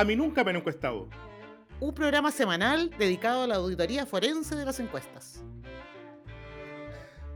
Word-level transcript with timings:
A 0.00 0.04
mí 0.04 0.16
nunca 0.16 0.42
me 0.42 0.48
han 0.48 0.56
encuestado. 0.56 1.10
Un 1.78 1.92
programa 1.92 2.30
semanal 2.30 2.88
dedicado 2.96 3.42
a 3.42 3.46
la 3.46 3.56
auditoría 3.56 4.06
forense 4.06 4.56
de 4.56 4.64
las 4.64 4.80
encuestas. 4.80 5.44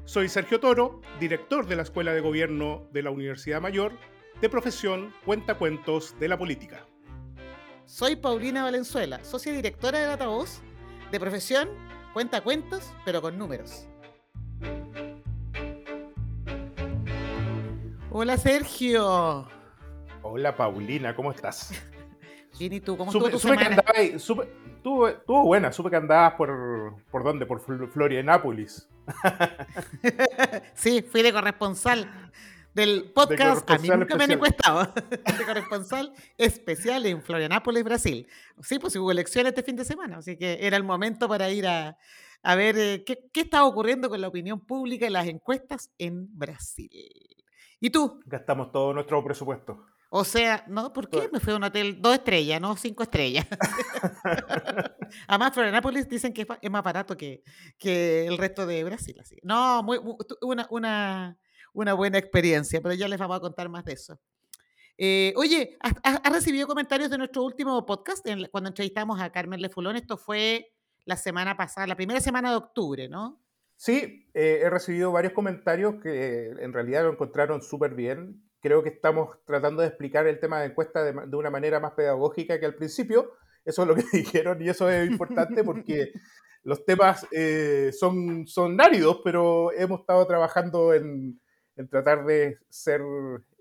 Soy 0.06 0.30
Sergio 0.30 0.58
Toro, 0.60 1.02
director 1.20 1.66
de 1.66 1.76
la 1.76 1.82
Escuela 1.82 2.14
de 2.14 2.22
Gobierno 2.22 2.88
de 2.90 3.02
la 3.02 3.10
Universidad 3.10 3.60
Mayor, 3.60 3.92
de 4.40 4.48
profesión 4.48 5.12
Cuentacuentos 5.26 6.18
de 6.18 6.26
la 6.26 6.38
Política. 6.38 6.86
Soy 7.84 8.16
Paulina 8.16 8.62
Valenzuela, 8.62 9.22
socia 9.24 9.52
directora 9.52 9.98
de 9.98 10.06
Datavoz, 10.06 10.62
de 11.12 11.20
profesión 11.20 11.68
Cuentacuentos, 12.14 12.94
pero 13.04 13.20
con 13.20 13.36
números. 13.36 13.86
Hola 18.10 18.38
Sergio. 18.38 19.46
Hola 20.22 20.56
Paulina, 20.56 21.14
¿cómo 21.14 21.30
estás? 21.30 21.70
Bien, 22.58 22.72
¿y 22.72 22.80
tú? 22.80 22.96
¿Cómo 22.96 23.10
supe, 23.12 23.26
estuvo 23.26 23.38
tu 23.38 23.38
supe 23.40 23.56
que 23.56 23.64
semana? 23.64 23.80
andabas 23.82 23.98
ahí, 24.00 24.12
supe- 24.18 24.48
estuvo, 24.76 25.08
estuvo 25.08 25.42
buena, 25.44 25.72
supe 25.72 25.90
que 25.90 25.96
andabas 25.96 26.34
por, 26.34 27.02
¿por 27.10 27.24
dónde? 27.24 27.46
Por 27.46 27.60
Fl- 27.60 27.88
Florianápolis. 27.90 28.88
sí, 30.74 31.02
fui 31.02 31.22
de 31.22 31.32
corresponsal 31.32 32.30
del 32.74 33.10
podcast. 33.14 33.68
A 33.70 33.78
mí 33.78 33.88
nunca 33.88 34.16
me 34.16 34.24
han 34.24 34.30
encuestado. 34.32 34.92
de 35.10 35.44
corresponsal 35.46 36.12
especial 36.38 37.06
en 37.06 37.22
Florianápolis, 37.22 37.84
Brasil. 37.84 38.26
Sí, 38.62 38.78
pues 38.78 38.94
hubo 38.96 39.10
elecciones 39.10 39.50
este 39.50 39.62
fin 39.62 39.76
de 39.76 39.84
semana, 39.84 40.18
así 40.18 40.36
que 40.36 40.58
era 40.60 40.76
el 40.76 40.84
momento 40.84 41.28
para 41.28 41.50
ir 41.50 41.66
a, 41.66 41.96
a 42.42 42.54
ver 42.54 42.76
eh, 42.78 43.04
qué, 43.04 43.18
qué 43.32 43.42
estaba 43.42 43.66
ocurriendo 43.66 44.08
con 44.08 44.20
la 44.20 44.28
opinión 44.28 44.60
pública 44.60 45.06
y 45.06 45.10
las 45.10 45.26
encuestas 45.26 45.90
en 45.98 46.28
Brasil. 46.36 46.90
¿Y 47.80 47.90
tú? 47.90 48.20
Gastamos 48.26 48.72
todo 48.72 48.92
nuestro 48.94 49.22
presupuesto. 49.22 49.86
O 50.16 50.22
sea, 50.22 50.64
¿no? 50.68 50.92
¿Por 50.92 51.08
qué? 51.10 51.28
Me 51.32 51.40
fui 51.40 51.52
a 51.52 51.56
un 51.56 51.64
hotel 51.64 52.00
dos 52.00 52.14
estrellas, 52.14 52.60
no 52.60 52.76
cinco 52.76 53.02
estrellas. 53.02 53.48
Además, 55.26 55.52
Florianápolis 55.52 56.08
dicen 56.08 56.32
que 56.32 56.46
es 56.62 56.70
más 56.70 56.84
barato 56.84 57.16
que, 57.16 57.42
que 57.78 58.24
el 58.24 58.38
resto 58.38 58.64
de 58.64 58.84
Brasil. 58.84 59.16
Así. 59.18 59.38
No, 59.42 59.82
muy, 59.82 59.98
una, 60.40 60.68
una, 60.70 61.36
una 61.72 61.94
buena 61.94 62.18
experiencia, 62.18 62.80
pero 62.80 62.94
ya 62.94 63.08
les 63.08 63.18
vamos 63.18 63.38
a 63.38 63.40
contar 63.40 63.68
más 63.68 63.84
de 63.84 63.94
eso. 63.94 64.20
Eh, 64.96 65.34
oye, 65.36 65.76
¿has, 65.80 66.32
recibido 66.32 66.68
comentarios 66.68 67.10
de 67.10 67.18
nuestro 67.18 67.42
último 67.42 67.84
podcast 67.84 68.24
en 68.28 68.46
cuando 68.52 68.68
entrevistamos 68.68 69.20
a 69.20 69.32
Carmen 69.32 69.60
Lefulón? 69.60 69.96
Esto 69.96 70.16
fue 70.16 70.76
la 71.06 71.16
semana 71.16 71.56
pasada, 71.56 71.88
la 71.88 71.96
primera 71.96 72.20
semana 72.20 72.50
de 72.50 72.56
octubre, 72.58 73.08
¿no? 73.08 73.42
Sí, 73.74 74.28
eh, 74.32 74.60
he 74.62 74.70
recibido 74.70 75.10
varios 75.10 75.32
comentarios 75.32 75.96
que 76.00 76.50
en 76.50 76.72
realidad 76.72 77.02
lo 77.02 77.10
encontraron 77.10 77.62
súper 77.62 77.96
bien. 77.96 78.44
Creo 78.64 78.82
que 78.82 78.88
estamos 78.88 79.36
tratando 79.44 79.82
de 79.82 79.88
explicar 79.88 80.26
el 80.26 80.40
tema 80.40 80.60
de 80.60 80.68
encuesta 80.68 81.04
de, 81.04 81.12
de 81.12 81.36
una 81.36 81.50
manera 81.50 81.80
más 81.80 81.92
pedagógica 81.92 82.58
que 82.58 82.64
al 82.64 82.74
principio. 82.74 83.34
Eso 83.62 83.82
es 83.82 83.88
lo 83.88 83.94
que 83.94 84.04
dijeron 84.16 84.62
y 84.62 84.70
eso 84.70 84.88
es 84.88 85.06
importante 85.06 85.62
porque 85.62 86.12
los 86.62 86.82
temas 86.86 87.26
eh, 87.30 87.90
son, 87.92 88.46
son 88.46 88.80
áridos, 88.80 89.20
pero 89.22 89.70
hemos 89.72 90.00
estado 90.00 90.26
trabajando 90.26 90.94
en, 90.94 91.38
en 91.76 91.88
tratar 91.90 92.24
de 92.24 92.58
ser, 92.70 93.02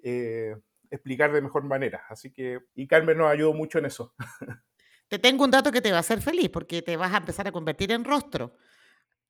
eh, 0.03 0.55
explicar 0.89 1.33
de 1.33 1.41
mejor 1.41 1.65
manera. 1.65 2.05
Así 2.07 2.31
que, 2.31 2.59
y 2.73 2.87
Carmen 2.87 3.17
nos 3.17 3.29
ayudó 3.29 3.53
mucho 3.53 3.79
en 3.79 3.87
eso. 3.87 4.15
Te 5.09 5.19
tengo 5.19 5.43
un 5.43 5.51
dato 5.51 5.69
que 5.69 5.81
te 5.81 5.91
va 5.91 5.97
a 5.97 5.99
hacer 5.99 6.21
feliz 6.21 6.49
porque 6.49 6.81
te 6.81 6.95
vas 6.95 7.13
a 7.13 7.17
empezar 7.17 7.45
a 7.45 7.51
convertir 7.51 7.91
en 7.91 8.05
rostro. 8.05 8.53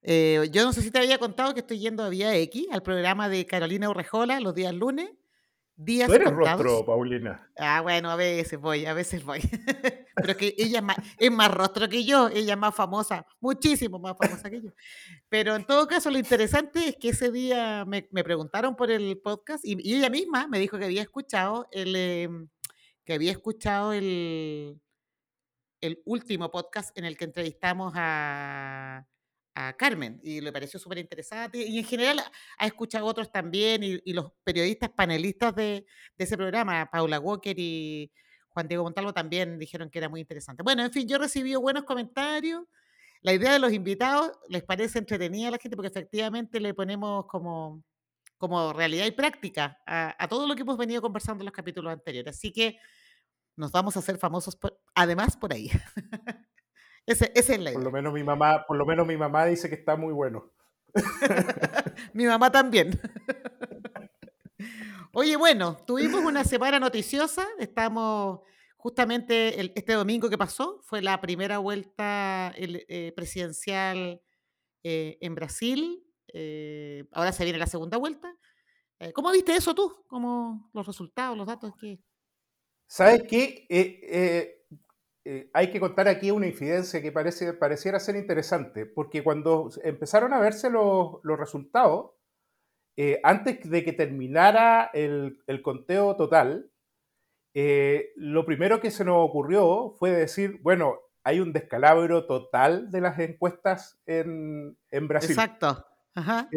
Eh, 0.02 0.48
yo 0.52 0.64
no 0.64 0.72
sé 0.72 0.82
si 0.82 0.92
te 0.92 1.00
había 1.00 1.18
contado 1.18 1.54
que 1.54 1.60
estoy 1.62 1.80
yendo 1.80 2.04
a 2.04 2.10
Vía 2.10 2.38
X, 2.38 2.68
al 2.72 2.84
programa 2.84 3.28
de 3.28 3.46
Carolina 3.46 3.90
Urrejola, 3.90 4.40
los 4.40 4.54
días 4.54 4.74
lunes. 4.74 5.10
Días 5.76 6.08
Tú 6.08 6.14
eres 6.14 6.32
contados. 6.32 6.62
rostro, 6.62 6.86
Paulina. 6.86 7.50
Ah, 7.58 7.82
bueno, 7.82 8.12
a 8.12 8.16
veces 8.16 8.60
voy, 8.60 8.86
a 8.86 8.94
veces 8.94 9.24
voy. 9.26 9.40
Pero 10.16 10.38
que 10.38 10.54
ella 10.58 10.78
es 10.78 10.84
más, 10.84 10.98
es 11.18 11.32
más 11.32 11.52
rostro 11.52 11.90
que 11.90 12.04
yo, 12.06 12.30
ella 12.30 12.54
es 12.54 12.60
más 12.60 12.76
famosa, 12.76 13.26
muchísimo 13.40 13.98
más 13.98 14.16
famosa 14.16 14.50
que 14.52 14.62
yo. 14.62 14.70
Pero 15.30 15.56
en 15.56 15.66
todo 15.66 15.88
caso, 15.88 16.12
lo 16.12 16.20
interesante 16.20 16.90
es 16.90 16.96
que 16.98 17.10
ese 17.10 17.32
día 17.32 17.86
me, 17.86 18.08
me 18.12 18.24
preguntaron 18.24 18.76
por 18.76 18.92
el 18.92 19.20
podcast 19.20 19.66
y, 19.66 19.76
y 19.82 19.96
ella 19.96 20.12
misma 20.12 20.48
me 20.48 20.60
dijo 20.60 20.78
que 20.78 20.86
había 20.86 21.02
escuchado 21.02 21.68
el, 21.72 21.96
em, 21.96 22.50
que 23.04 23.14
había 23.14 23.32
escuchado 23.32 23.94
el, 23.94 24.80
el 25.82 26.02
último 26.06 26.52
podcast 26.52 26.96
en 26.98 27.06
el 27.06 27.18
que 27.18 27.26
entrevistamos 27.26 27.94
a, 27.96 29.08
a 29.56 29.74
Carmen 29.74 30.20
y 30.24 30.42
le 30.42 30.52
pareció 30.52 30.80
súper 30.80 30.98
interesante. 31.00 31.60
Y 31.66 31.80
en 31.80 31.86
general 31.86 32.20
ha- 32.20 32.32
ha 32.58 32.66
escuchado 32.68 33.06
otros 33.06 33.32
también 33.32 33.84
y, 33.84 34.00
y 34.06 34.14
los 34.14 34.32
periodistas 34.44 34.90
panelistas 34.92 35.56
de, 35.56 35.86
de 36.18 36.24
ese 36.26 36.38
programa, 36.38 36.90
Paula 36.92 37.20
Walker 37.20 37.56
y 37.58 38.12
Juan 38.50 38.68
Diego 38.68 38.84
Montalvo, 38.84 39.14
también 39.14 39.58
dijeron 39.60 39.90
que 39.90 40.00
era 40.00 40.10
muy 40.10 40.22
interesante. 40.22 40.64
Bueno, 40.64 40.84
en 40.84 40.92
fin, 40.92 41.08
yo 41.08 41.16
he 41.18 41.20
recibido 41.20 41.62
buenos 41.62 41.84
comentarios. 41.84 42.64
La 43.22 43.34
idea 43.34 43.54
de 43.54 43.60
los 43.60 43.72
invitados 43.74 44.32
les 44.50 44.64
parece 44.64 45.00
entretenida 45.00 45.48
a 45.48 45.52
la 45.52 45.58
gente 45.58 45.76
porque 45.78 45.88
efectivamente 45.88 46.60
le 46.60 46.74
ponemos 46.74 47.26
como, 47.28 47.84
como 48.38 48.74
realidad 48.74 49.06
y 49.06 49.12
práctica 49.12 49.80
a, 49.88 50.16
a 50.22 50.28
todo 50.28 50.46
lo 50.48 50.56
que 50.56 50.62
hemos 50.64 50.78
venido 50.78 51.02
conversando 51.02 51.42
en 51.44 51.46
los 51.46 51.54
capítulos 51.54 51.94
anteriores. 51.94 52.36
Así 52.36 52.52
que 52.52 52.78
nos 53.56 53.72
vamos 53.72 53.96
a 53.96 54.00
hacer 54.00 54.18
famosos 54.18 54.56
por- 54.56 54.80
además 54.96 55.38
por 55.38 55.54
ahí. 55.54 55.72
Ese- 57.06 57.32
esa 57.36 57.54
es 57.54 57.60
la 57.60 57.72
Por 57.72 57.82
idea. 57.82 57.84
lo 57.84 57.92
menos 57.92 58.14
mi 58.14 58.24
mamá, 58.24 58.66
por 58.66 58.78
lo 58.78 58.86
menos 58.86 59.06
mi 59.08 59.18
mamá 59.18 59.46
dice 59.46 59.70
que 59.70 59.76
está 59.76 59.96
muy 59.96 60.14
bueno. 60.14 60.52
Mi 62.14 62.26
mamá 62.26 62.52
también. 62.52 63.00
Oye, 65.14 65.36
bueno, 65.36 65.78
tuvimos 65.86 66.22
una 66.24 66.44
semana 66.44 66.80
noticiosa. 66.80 67.48
Estamos 67.60 68.40
justamente 68.78 69.60
el- 69.60 69.72
este 69.76 69.94
domingo 69.94 70.30
que 70.30 70.38
pasó, 70.38 70.80
fue 70.84 71.02
la 71.02 71.20
primera 71.22 71.58
vuelta 71.60 72.54
el- 72.56 72.86
eh, 72.88 73.12
presidencial 73.16 74.22
eh, 74.84 75.18
en 75.22 75.36
Brasil. 75.36 76.00
eh, 76.36 77.06
ahora 77.12 77.32
se 77.32 77.44
viene 77.44 77.60
la 77.60 77.68
segunda 77.68 77.98
vuelta. 77.98 78.36
¿Cómo 79.14 79.32
viste 79.32 79.54
eso 79.56 79.76
tú? 79.76 80.04
¿Cómo 80.08 80.70
los 80.74 80.88
resultados, 80.88 81.38
los 81.38 81.46
datos? 81.46 81.74
que 81.80 82.00
¿Sabes 82.88 83.24
qué? 83.30 84.63
Eh, 85.26 85.50
hay 85.54 85.72
que 85.72 85.80
contar 85.80 86.10
aquí 86.10 86.32
una 86.32 86.48
infidencia 86.48 87.02
que 87.02 87.12
parece, 87.12 87.54
pareciera 87.54 88.00
ser 88.00 88.18
interesante, 88.18 88.86
porque 88.86 89.24
cuando 89.24 89.70
empezaron 89.84 90.34
a 90.34 90.40
verse 90.40 90.70
los, 90.70 91.20
los 91.24 91.40
resultados, 91.40 92.12
eh, 92.98 93.22
antes 93.24 93.70
de 93.70 93.86
que 93.86 93.94
terminara 93.94 94.90
el, 94.94 95.40
el 95.48 95.62
conteo 95.62 96.18
total, 96.18 96.70
eh, 97.54 98.12
lo 98.18 98.46
primero 98.46 98.82
que 98.82 98.92
se 98.92 99.06
nos 99.06 99.16
ocurrió 99.18 99.92
fue 99.98 100.12
decir, 100.12 100.60
bueno, 100.62 101.00
hay 101.24 101.40
un 101.40 101.54
descalabro 101.54 102.26
total 102.26 102.92
de 102.92 103.00
las 103.00 103.18
encuestas 103.20 104.02
en, 104.06 104.78
en 104.92 105.08
Brasil. 105.08 105.32
Exacto. 105.32 105.86
Ajá. 106.16 106.50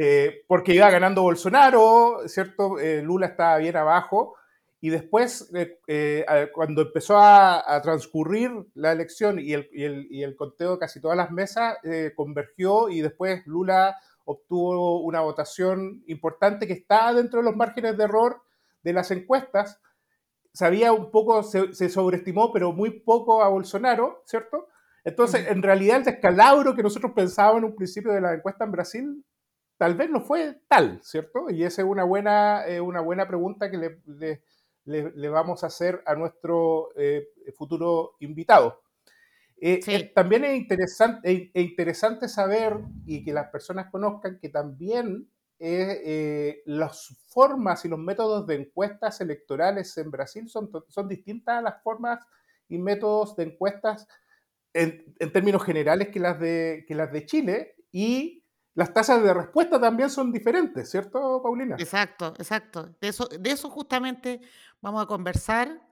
Porque 0.49 0.75
iba 0.75 0.91
ganando 0.91 1.23
Bolsonaro, 1.23 2.23
¿cierto? 2.27 2.77
Lula 3.03 3.29
estaba 3.29 3.57
bien 3.59 3.77
abajo. 3.77 4.35
Y 4.81 4.91
después, 4.91 5.51
eh, 5.55 5.79
eh, 5.89 6.27
cuando 6.55 6.83
empezó 6.83 7.17
a, 7.19 7.75
a 7.75 7.81
transcurrir 7.83 8.51
la 8.75 8.93
elección 8.93 9.39
y 9.39 9.53
el, 9.55 9.69
y 9.73 9.85
el- 9.85 10.07
y 10.11 10.23
el 10.23 10.37
conteo 10.37 10.73
de 10.73 10.79
casi 10.79 11.01
todas 11.01 11.17
las 11.17 11.31
mesas, 11.31 11.79
eh, 11.83 12.13
convergió 12.15 12.89
y 12.89 13.01
después 13.01 13.47
Lula 13.47 13.97
obtuvo 14.25 15.01
una 15.03 15.21
votación 15.21 16.03
importante 16.07 16.67
que 16.67 16.75
está 16.75 17.13
dentro 17.15 17.41
de 17.41 17.47
los 17.47 17.57
márgenes 17.57 17.97
de 17.97 18.05
error 18.05 18.43
de 18.83 18.93
las 18.93 19.11
encuestas. 19.11 19.81
Sabía 20.53 20.93
un 20.93 21.11
poco, 21.11 21.43
se, 21.43 21.75
se 21.75 21.89
sobreestimó, 21.91 22.53
pero 22.53 22.73
muy 22.73 22.91
poco 23.01 23.43
a 23.43 23.49
Bolsonaro, 23.49 24.23
¿cierto? 24.25 24.69
Entonces, 25.05 25.47
en 25.49 25.63
realidad, 25.63 25.99
el 25.99 26.05
descalabro 26.05 26.75
que 26.75 26.83
nosotros 26.83 27.13
pensábamos 27.15 27.59
en 27.59 27.65
un 27.67 27.77
principio 27.77 28.13
de 28.13 28.21
la 28.23 28.35
encuesta 28.35 28.65
en 28.65 28.73
Brasil 28.73 29.25
tal 29.79 29.95
vez 29.95 30.11
no 30.11 30.21
fue 30.23 30.61
tal, 30.69 31.01
¿cierto? 31.03 31.51
Y 31.51 31.65
esa 31.65 31.83
es 31.83 31.89
una 31.89 32.05
buena, 32.05 32.67
eh, 32.67 32.81
una 32.81 33.01
buena 33.01 33.29
pregunta 33.29 33.71
que 33.71 33.77
le, 33.79 34.01
le- 34.07 34.43
le- 34.87 35.13
le 35.15 35.29
vamos 35.29 35.63
a 35.65 35.69
hacer 35.69 36.03
a 36.07 36.15
nuestro 36.17 36.91
eh, 36.97 37.29
futuro 37.57 38.17
invitado. 38.21 38.83
Eh, 39.59 39.81
Sí. 39.83 39.95
eh, 39.95 40.13
también 40.15 40.45
es 40.45 40.57
interesante, 40.57 41.33
es- 41.33 41.51
es 41.55 41.65
interesante 41.71 42.29
saber 42.29 42.79
y 43.07 43.25
que 43.25 43.33
las 43.33 43.49
personas 43.51 43.91
conozcan 43.91 44.39
que 44.41 44.49
también 44.51 45.31
eh, 45.59 46.63
las 46.67 47.17
formas 47.29 47.83
y 47.87 47.89
los 47.89 47.99
métodos 47.99 48.47
de 48.47 48.57
encuestas 48.57 49.23
electorales 49.23 49.97
en 49.97 50.11
Brasil 50.11 50.49
son, 50.51 50.71
son 50.89 51.09
distintas 51.09 51.59
a 51.59 51.63
las 51.63 51.83
formas 51.83 52.21
y 52.69 52.77
métodos 52.79 53.37
de 53.37 53.45
encuestas 53.45 54.07
en, 54.75 55.15
en 55.19 55.33
términos 55.33 55.65
generales 55.65 56.09
que 56.09 56.21
las, 56.21 56.39
de, 56.41 56.85
que 56.87 56.95
las 56.95 57.11
de 57.13 57.25
Chile 57.27 57.77
y 57.93 58.45
las 58.77 58.93
tasas 58.95 59.23
de 59.25 59.35
respuesta 59.35 59.81
también 59.81 60.09
son 60.11 60.31
diferentes, 60.31 60.89
¿cierto, 60.91 61.41
Paulina? 61.43 61.75
Exacto, 61.79 62.35
exacto. 62.39 62.95
De 63.01 63.09
eso, 63.09 63.27
de 63.27 63.51
eso 63.51 63.69
justamente 63.71 64.41
vamos 64.81 65.03
a 65.03 65.07
conversar. 65.07 65.83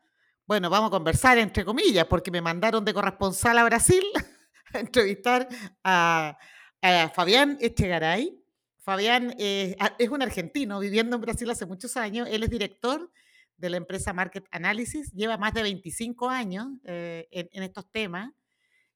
Bueno, 0.47 0.69
vamos 0.71 0.89
a 0.89 0.91
conversar 0.91 1.39
entre 1.39 1.65
comillas, 1.65 2.05
porque 2.07 2.31
me 2.31 2.41
mandaron 2.43 2.85
de 2.85 2.95
corresponsal 2.95 3.59
a 3.59 3.65
Brasil 3.65 4.05
a 4.75 4.79
entrevistar 4.79 5.49
a, 5.83 6.39
a 6.83 7.09
Fabián 7.15 7.57
Echegaray. 7.61 8.41
Fabián 8.79 9.35
eh, 9.39 9.75
a- 9.81 9.95
es 9.99 10.11
un 10.11 10.21
argentino 10.23 10.79
viviendo 10.79 11.17
en 11.17 11.23
Brasil 11.23 11.49
hace 11.51 11.65
muchos 11.65 11.97
años. 11.97 12.29
Él 12.31 12.43
es 12.43 12.51
director 12.51 13.11
de 13.57 13.71
la 13.71 13.79
empresa 13.79 14.13
Market 14.13 14.45
Analysis, 14.51 15.11
lleva 15.13 15.39
más 15.39 15.55
de 15.55 15.63
25 15.63 16.29
años 16.29 16.67
en, 16.85 17.49
en 17.51 17.63
estos 17.63 17.91
temas. 17.91 18.31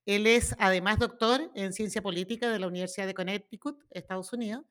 Él 0.09 0.27
es 0.27 0.57
además 0.59 0.99
doctor 0.99 1.51
en 1.55 1.75
ciencia 1.75 2.01
política 2.01 2.49
de 2.49 2.59
la 2.59 2.67
Universidad 2.67 3.07
de 3.07 3.13
Connecticut, 3.13 3.79
Estados 3.91 4.33
Unidos. 4.33 4.65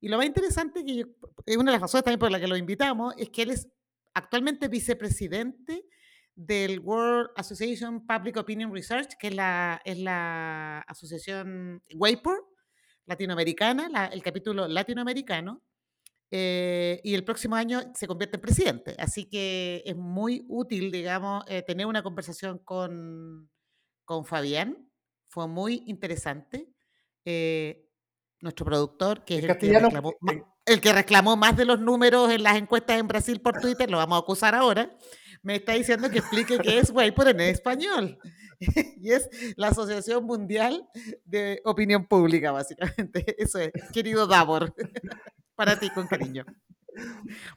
Y 0.00 0.06
lo 0.06 0.16
más 0.16 0.26
interesante, 0.26 0.84
que 0.84 1.04
es 1.44 1.56
una 1.56 1.72
de 1.72 1.74
las 1.74 1.80
razones 1.80 2.04
también 2.04 2.20
por 2.20 2.30
la 2.30 2.38
que 2.38 2.46
lo 2.46 2.56
invitamos, 2.56 3.12
es 3.18 3.30
que 3.30 3.42
él 3.42 3.50
es 3.50 3.66
actualmente 4.14 4.68
vicepresidente 4.68 5.86
del 6.36 6.78
World 6.78 7.30
Association 7.34 8.06
Public 8.06 8.36
Opinion 8.36 8.72
Research, 8.72 9.16
que 9.18 9.26
es 9.26 9.34
la, 9.34 9.82
es 9.84 9.98
la 9.98 10.82
asociación 10.82 11.82
WAPOR 11.92 12.46
latinoamericana, 13.06 14.06
el 14.12 14.22
capítulo 14.22 14.68
latinoamericano, 14.68 15.64
eh, 16.30 17.00
y 17.02 17.14
el 17.14 17.24
próximo 17.24 17.56
año 17.56 17.80
se 17.92 18.06
convierte 18.06 18.36
en 18.36 18.40
presidente. 18.40 18.94
Así 19.00 19.24
que 19.24 19.82
es 19.84 19.96
muy 19.96 20.44
útil, 20.46 20.92
digamos, 20.92 21.42
eh, 21.48 21.62
tener 21.62 21.86
una 21.86 22.04
conversación 22.04 22.60
con, 22.60 23.50
con 24.06 24.24
Fabián. 24.24 24.90
Fue 25.28 25.46
muy 25.46 25.82
interesante. 25.86 26.72
Eh, 27.26 27.90
nuestro 28.40 28.64
productor, 28.64 29.24
que 29.24 29.36
es 29.36 29.44
el 29.44 29.58
que, 29.58 29.78
reclamó, 29.78 30.14
el 30.64 30.80
que 30.80 30.92
reclamó 30.92 31.36
más 31.36 31.56
de 31.56 31.66
los 31.66 31.80
números 31.80 32.30
en 32.30 32.42
las 32.42 32.56
encuestas 32.56 32.98
en 32.98 33.08
Brasil 33.08 33.40
por 33.40 33.60
Twitter, 33.60 33.90
lo 33.90 33.98
vamos 33.98 34.16
a 34.16 34.20
acusar 34.20 34.54
ahora 34.54 34.96
me 35.46 35.54
está 35.54 35.74
diciendo 35.74 36.10
que 36.10 36.18
explique 36.18 36.58
qué 36.58 36.78
es 36.78 36.90
WAPOR 36.90 37.28
en 37.28 37.40
español. 37.42 38.18
y 39.00 39.12
es 39.12 39.28
la 39.56 39.68
Asociación 39.68 40.24
Mundial 40.24 40.88
de 41.24 41.60
Opinión 41.64 42.04
Pública, 42.06 42.50
básicamente. 42.50 43.24
Eso 43.38 43.60
es, 43.60 43.70
querido 43.92 44.26
Davor. 44.26 44.74
Para 45.54 45.78
ti, 45.78 45.88
con 45.90 46.08
cariño. 46.08 46.44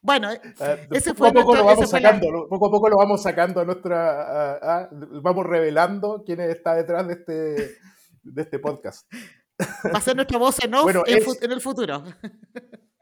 Bueno, 0.02 0.32
eh, 0.32 0.42
ah, 0.60 0.76
ese 0.92 1.14
poco 1.14 1.18
fue 1.18 1.30
a 1.30 1.34
poco 1.34 1.56
lo 1.56 1.66
vamos 1.66 1.90
sacando, 1.90 2.48
poco 2.50 2.68
a 2.68 2.72
poco 2.72 2.90
lo 2.90 2.98
vamos 2.98 3.22
sacando 3.22 3.62
a 3.62 3.66
nuestra, 3.66 4.90
vamos 5.22 5.46
revelando 5.46 6.24
quién 6.26 6.40
está 6.42 6.76
detrás 6.76 7.08
de 7.08 7.14
este, 7.14 7.34
de 8.24 8.42
este 8.42 8.60
podcast. 8.60 9.12
Va 9.94 9.98
a 9.98 10.02
ser 10.02 10.16
nuestra 10.16 10.38
voz 10.38 10.64
en 10.64 10.74
off 10.74 10.90
en, 11.06 11.52
el 11.52 11.62
futuro. 11.62 12.04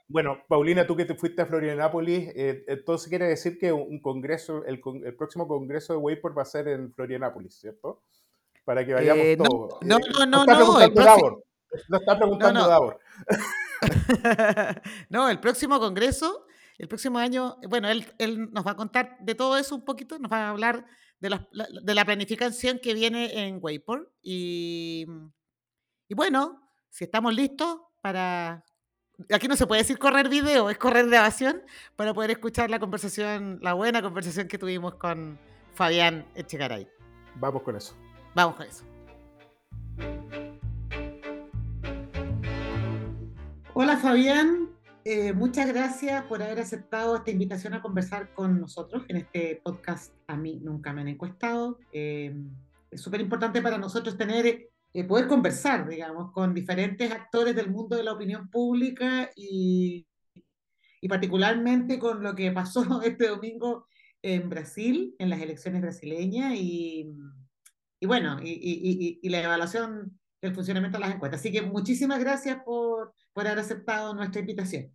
Bueno, 0.09 0.37
Paulina, 0.47 0.87
tú 0.87 0.95
que 0.95 1.03
te 1.03 1.15
fuiste 1.15 1.41
a 1.41 1.45
Florianápolis, 1.45 2.29
eh, 2.33 2.63
entonces 2.67 3.09
quiere 3.09 3.27
decir 3.27 3.59
que 3.59 3.73
un 3.73 3.99
congreso, 3.99 4.63
el, 4.65 4.79
próximo 5.17 5.47
congreso 5.47 5.93
de 5.93 5.99
Wayport 5.99 6.37
va 6.37 6.43
a 6.43 6.45
ser 6.45 6.69
en 6.69 6.93
Florianápolis, 6.93 7.59
¿cierto? 7.59 8.03
Para 8.63 8.85
que 8.85 8.93
vayamos 8.93 9.25
eh, 9.25 9.37
todos. 9.37 9.77
No, 9.81 9.97
no, 9.99 10.25
no, 10.25 10.45
no. 10.45 10.81
el 10.81 10.93
próximo... 10.93 11.43
Lo 11.87 11.97
está 11.97 12.17
preguntando 12.17 12.67
Davor. 12.67 12.99
no, 15.09 15.29
el 15.29 15.39
próximo 15.39 15.79
congreso, 15.79 16.45
el 16.77 16.87
próximo 16.87 17.19
año, 17.19 17.57
bueno, 17.69 17.89
él, 17.89 18.05
él, 18.17 18.51
nos 18.51 18.65
va 18.65 18.71
a 18.71 18.75
contar 18.75 19.17
de 19.19 19.35
todo 19.35 19.57
eso 19.57 19.75
un 19.75 19.85
poquito, 19.85 20.19
nos 20.19 20.31
va 20.31 20.47
a 20.47 20.49
hablar 20.49 20.85
de 21.19 21.29
la, 21.29 21.47
de 21.51 21.95
la 21.95 22.05
planificación 22.05 22.79
que 22.79 22.93
viene 22.93 23.47
en 23.47 23.59
Wayport. 23.61 24.09
Y, 24.21 25.05
y 26.07 26.15
bueno, 26.15 26.61
si 26.89 27.03
estamos 27.03 27.33
listos 27.33 27.79
para 28.01 28.63
aquí 29.33 29.47
no 29.47 29.55
se 29.55 29.67
puede 29.67 29.81
decir 29.81 29.97
correr 29.97 30.29
video, 30.29 30.69
es 30.69 30.77
correr 30.77 31.07
grabación 31.07 31.61
para 31.95 32.13
poder 32.13 32.31
escuchar 32.31 32.69
la 32.69 32.79
conversación, 32.79 33.59
la 33.61 33.73
buena 33.73 34.01
conversación 34.01 34.47
que 34.47 34.57
tuvimos 34.57 34.95
con 34.95 35.39
Fabián 35.73 36.25
Echegaray. 36.35 36.87
Vamos 37.35 37.63
con 37.63 37.75
eso. 37.75 37.95
Vamos 38.35 38.55
con 38.55 38.67
eso. 38.67 40.46
Hola 43.79 43.97
Fabián, 43.97 44.71
eh, 45.05 45.33
muchas 45.33 45.67
gracias 45.67 46.23
por 46.23 46.41
haber 46.41 46.59
aceptado 46.59 47.15
esta 47.15 47.29
invitación 47.29 47.75
a 47.75 47.81
conversar 47.83 48.33
con 48.33 48.59
nosotros 48.59 49.03
en 49.07 49.17
este 49.17 49.61
podcast. 49.63 50.15
A 50.25 50.35
mí 50.35 50.59
nunca 50.63 50.91
me 50.93 51.01
han 51.01 51.09
encuestado. 51.09 51.77
Eh, 51.93 52.35
es 52.89 52.99
súper 52.99 53.21
importante 53.21 53.61
para 53.61 53.77
nosotros 53.77 54.17
tener 54.17 54.71
eh, 54.93 55.03
poder 55.03 55.27
conversar, 55.27 55.87
digamos, 55.87 56.31
con 56.31 56.55
diferentes 56.55 57.11
actores 57.11 57.55
del 57.55 57.69
mundo 57.69 57.95
de 57.95 58.03
la 58.03 58.13
opinión 58.13 58.49
pública 58.49 59.29
y, 59.35 60.07
y 60.99 61.07
particularmente 61.07 61.99
con 61.99 62.23
lo 62.23 62.33
que 62.33 62.51
pasó 62.51 62.81
este 63.03 63.27
domingo 63.27 63.85
en 64.23 64.49
Brasil, 64.49 65.13
en 65.19 65.29
las 65.29 65.39
elecciones 65.39 65.83
brasileñas 65.83 66.55
y, 66.55 67.13
y 67.99 68.07
bueno, 68.07 68.39
y, 68.41 69.19
y, 69.21 69.29
la 69.29 69.43
evaluación 69.43 70.19
del 70.41 70.55
funcionamiento 70.55 70.97
de 70.97 71.05
las 71.05 71.13
encuestas. 71.13 71.41
Así 71.41 71.51
que 71.51 71.61
muchísimas 71.61 72.19
gracias 72.19 72.57
por, 72.65 73.13
por 73.37 73.45
haber 73.45 73.59
aceptado 73.59 74.15
nuestra 74.15 74.41
invitación. 74.41 74.91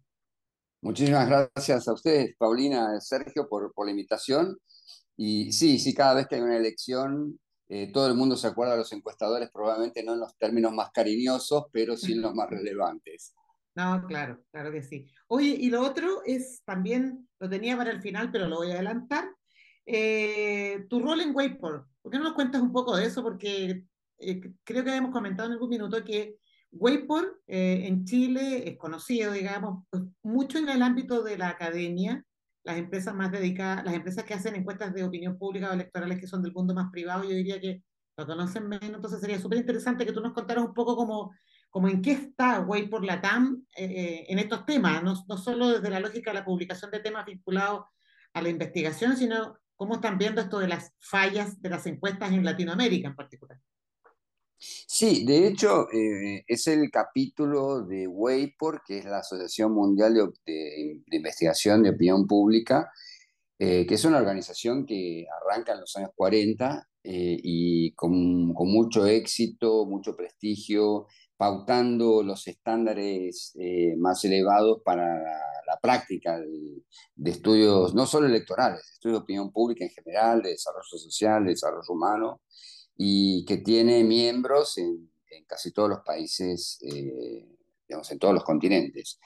Muchísimas 0.80 1.28
gracias 1.28 1.86
a 1.86 1.92
ustedes, 1.92 2.34
Paulina, 2.36 3.00
Sergio, 3.00 3.48
por, 3.48 3.72
por 3.72 3.86
la 3.86 3.92
invitación. 3.92 4.58
Y 5.16 5.52
sí, 5.52 5.78
sí, 5.78 5.94
cada 5.94 6.14
vez 6.14 6.26
que 6.26 6.34
hay 6.34 6.40
una 6.40 6.56
elección 6.56 7.38
eh, 7.68 7.92
todo 7.92 8.08
el 8.08 8.14
mundo 8.14 8.36
se 8.36 8.48
acuerda 8.48 8.72
de 8.72 8.80
los 8.80 8.92
encuestadores, 8.92 9.48
probablemente 9.52 10.02
no 10.02 10.14
en 10.14 10.18
los 10.18 10.36
términos 10.36 10.72
más 10.72 10.90
cariñosos, 10.90 11.66
pero 11.70 11.96
sí 11.96 12.14
en 12.14 12.22
los 12.22 12.34
más 12.34 12.50
relevantes. 12.50 13.34
No, 13.74 14.04
claro, 14.06 14.44
claro 14.50 14.70
que 14.70 14.82
sí. 14.82 15.06
Oye, 15.28 15.56
y 15.58 15.70
lo 15.70 15.80
otro 15.80 16.22
es 16.26 16.60
también, 16.66 17.26
lo 17.38 17.48
tenía 17.48 17.74
para 17.74 17.90
el 17.90 18.02
final, 18.02 18.30
pero 18.30 18.46
lo 18.46 18.56
voy 18.56 18.70
a 18.70 18.74
adelantar. 18.74 19.24
Eh, 19.86 20.84
tu 20.90 21.00
rol 21.00 21.22
en 21.22 21.34
Wayport, 21.34 21.86
¿por 22.02 22.12
qué 22.12 22.18
no 22.18 22.24
nos 22.24 22.34
cuentas 22.34 22.60
un 22.60 22.70
poco 22.70 22.94
de 22.94 23.06
eso? 23.06 23.22
Porque 23.22 23.86
eh, 24.18 24.40
creo 24.62 24.84
que 24.84 24.90
habíamos 24.90 25.10
comentado 25.10 25.46
en 25.46 25.54
algún 25.54 25.70
minuto 25.70 26.04
que 26.04 26.36
Wayport 26.72 27.28
en 27.46 28.04
Chile 28.04 28.68
es 28.68 28.78
conocido, 28.78 29.32
digamos, 29.32 29.84
pues, 29.90 30.02
mucho 30.22 30.58
en 30.58 30.68
el 30.68 30.82
ámbito 30.82 31.22
de 31.22 31.38
la 31.38 31.48
academia, 31.48 32.24
las 32.64 32.78
empresas 32.78 33.14
más 33.14 33.30
dedicadas, 33.32 33.84
las 33.84 33.94
empresas 33.94 34.24
que 34.24 34.34
hacen 34.34 34.54
encuestas 34.54 34.94
de 34.94 35.04
opinión 35.04 35.38
pública 35.38 35.70
o 35.70 35.74
electorales 35.74 36.20
que 36.20 36.26
son 36.26 36.42
del 36.42 36.52
mundo 36.52 36.74
más 36.74 36.90
privado, 36.90 37.24
yo 37.24 37.30
diría 37.30 37.60
que 37.60 37.82
lo 38.16 38.26
conocen 38.26 38.68
menos, 38.68 38.96
entonces 38.96 39.20
sería 39.20 39.40
súper 39.40 39.58
interesante 39.58 40.04
que 40.04 40.12
tú 40.12 40.20
nos 40.20 40.32
contaras 40.32 40.64
un 40.64 40.74
poco 40.74 40.96
como, 40.96 41.32
como 41.70 41.88
en 41.88 42.02
qué 42.02 42.12
está 42.12 42.60
Way 42.60 42.88
por 42.88 43.04
la 43.04 43.20
TAM 43.20 43.64
eh, 43.76 43.84
eh, 43.84 44.26
en 44.28 44.38
estos 44.38 44.64
temas, 44.66 45.02
no, 45.02 45.14
no 45.28 45.36
solo 45.38 45.68
desde 45.70 45.90
la 45.90 46.00
lógica 46.00 46.30
de 46.30 46.38
la 46.38 46.44
publicación 46.44 46.90
de 46.90 47.00
temas 47.00 47.24
vinculados 47.24 47.86
a 48.34 48.42
la 48.42 48.48
investigación, 48.48 49.16
sino 49.16 49.56
cómo 49.76 49.94
están 49.94 50.18
viendo 50.18 50.40
esto 50.40 50.58
de 50.58 50.68
las 50.68 50.92
fallas 51.00 51.60
de 51.60 51.70
las 51.70 51.86
encuestas 51.86 52.32
en 52.32 52.44
Latinoamérica 52.44 53.08
en 53.08 53.16
particular. 53.16 53.58
Sí, 54.64 55.24
de 55.24 55.48
hecho, 55.48 55.88
eh, 55.92 56.44
es 56.46 56.68
el 56.68 56.88
capítulo 56.90 57.82
de 57.82 58.06
WAPOR, 58.06 58.82
que 58.86 58.98
es 58.98 59.04
la 59.04 59.18
Asociación 59.18 59.72
Mundial 59.72 60.14
de, 60.46 61.02
Investigación 61.10 61.82
de 61.82 61.90
Opinión 61.90 62.28
Pública, 62.28 62.92
eh, 63.58 63.84
que 63.86 63.94
es 63.94 64.04
una 64.04 64.18
organización 64.18 64.86
que 64.86 65.26
arranca 65.42 65.72
en 65.72 65.80
los 65.80 65.96
años 65.96 66.10
40 66.14 66.88
eh, 67.02 67.36
y 67.42 67.92
con, 67.94 68.12
mucho 68.54 69.06
éxito, 69.06 69.84
mucho 69.86 70.14
prestigio, 70.16 71.06
pautando 71.36 72.22
los 72.22 72.46
estándares 72.46 73.54
más 73.98 74.24
elevados 74.24 74.80
para 74.84 75.06
la, 75.66 75.78
práctica 75.82 76.38
de, 76.38 76.84
de, 77.16 77.30
estudios, 77.30 77.94
no 77.94 78.06
solo 78.06 78.26
electorales, 78.26 78.82
estudios 78.92 79.18
de 79.18 79.22
opinión 79.24 79.50
pública 79.50 79.84
en 79.84 79.90
general, 79.90 80.42
de 80.42 80.50
desarrollo 80.50 80.98
social, 80.98 81.44
de 81.44 81.50
desarrollo 81.50 81.88
humano 81.88 82.42
y 82.96 83.44
que 83.44 83.58
tiene 83.58 84.04
miembros 84.04 84.78
en, 84.78 85.10
casi 85.46 85.72
todos 85.72 85.88
los 85.88 86.00
países, 86.00 86.78
eh, 86.82 87.46
digamos, 87.88 88.10
en 88.10 88.18
todos 88.18 88.34
los 88.34 88.44
continentes. 88.44 89.18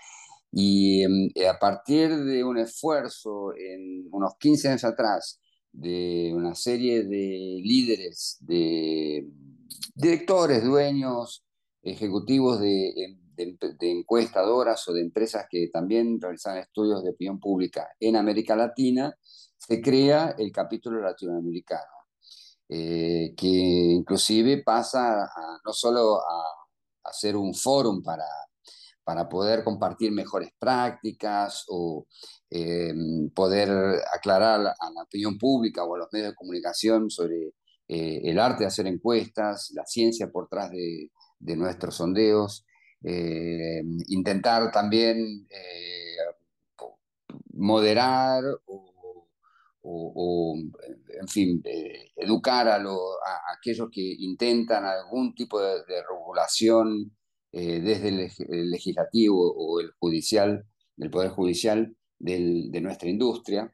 Y 0.52 1.02
em, 1.02 1.30
a 1.49 1.58
partir 1.58 2.16
de 2.16 2.42
un 2.44 2.58
esfuerzo 2.58 3.54
en 3.56 4.08
unos 4.11 4.35
15 4.38 4.68
años 4.68 4.85
atrás 4.85 5.40
de 5.73 6.32
una 6.35 6.54
serie 6.54 7.04
de 7.04 7.61
líderes, 7.62 8.38
de 8.40 9.28
directores, 9.94 10.64
dueños, 10.64 11.44
ejecutivos 11.82 12.61
de, 12.61 12.88
em, 12.96 13.18
de, 13.37 13.90
encuestadoras 13.90 14.88
o 14.88 14.92
de 14.94 15.02
empresas 15.02 15.46
que 15.50 15.68
también 15.68 16.20
realizan 16.20 16.56
estudios 16.58 17.04
de 17.04 17.11
opinión 17.11 17.38
pública 17.38 17.88
en 18.00 18.16
América 18.16 18.56
Latina, 18.56 19.14
se 19.58 19.80
crea 19.80 20.35
el 20.38 20.50
capítulo 20.52 21.00
latinoamericano. 21.00 21.95
Eh, 22.68 23.32
que 23.37 23.46
inclusive 23.46 24.62
pasa 24.64 25.30
no 25.64 25.73
solo 25.73 26.18
a, 26.20 27.12
ser 27.12 27.37
un 27.37 27.54
fórum 27.54 28.02
para, 28.02 28.26
para 29.04 29.28
poder 29.28 29.62
compartir 29.62 30.11
mejores 30.11 30.50
prácticas 30.58 31.64
o 31.68 32.06
eh, 32.50 32.92
poder 33.32 33.70
aclarar 34.12 34.61
a 34.78 34.90
la 34.90 35.02
opinión 35.04 35.38
pública 35.38 35.85
o 35.85 35.94
a 35.94 35.99
los 35.99 36.08
medios 36.12 36.30
de 36.30 36.35
comunicación 36.35 37.08
sobre 37.08 37.52
eh, 37.88 38.20
el 38.25 38.40
arte 38.40 38.64
de 38.64 38.68
hacer 38.68 38.88
encuestas, 38.88 39.70
la 39.75 39.87
ciencia 39.87 40.28
por 40.30 40.46
detrás 40.46 40.70
de, 40.73 41.11
de 41.38 41.56
nuestros 41.56 41.94
sondeos, 41.96 42.64
intentar 44.08 44.73
también 44.73 45.46
moderar 47.52 48.42
o 48.66 48.86
o, 49.88 50.55
en 51.21 51.28
fin, 51.28 51.62
educar 52.16 52.69
a, 52.69 52.83
aquellos 53.57 53.88
que 53.90 54.02
intentan 54.19 54.85
algún 54.85 55.35
tipo 55.35 55.61
de, 55.61 55.83
regulación 55.87 57.16
eh, 57.52 57.81
desde 57.81 58.09
el, 58.09 58.71
legislativo 58.71 59.52
o 59.57 59.81
el 59.81 59.93
judicial, 59.99 60.64
del 60.97 61.11
Poder 61.11 61.31
Judicial 61.31 61.97
de 62.19 62.81
nuestra 62.81 63.09
industria. 63.09 63.73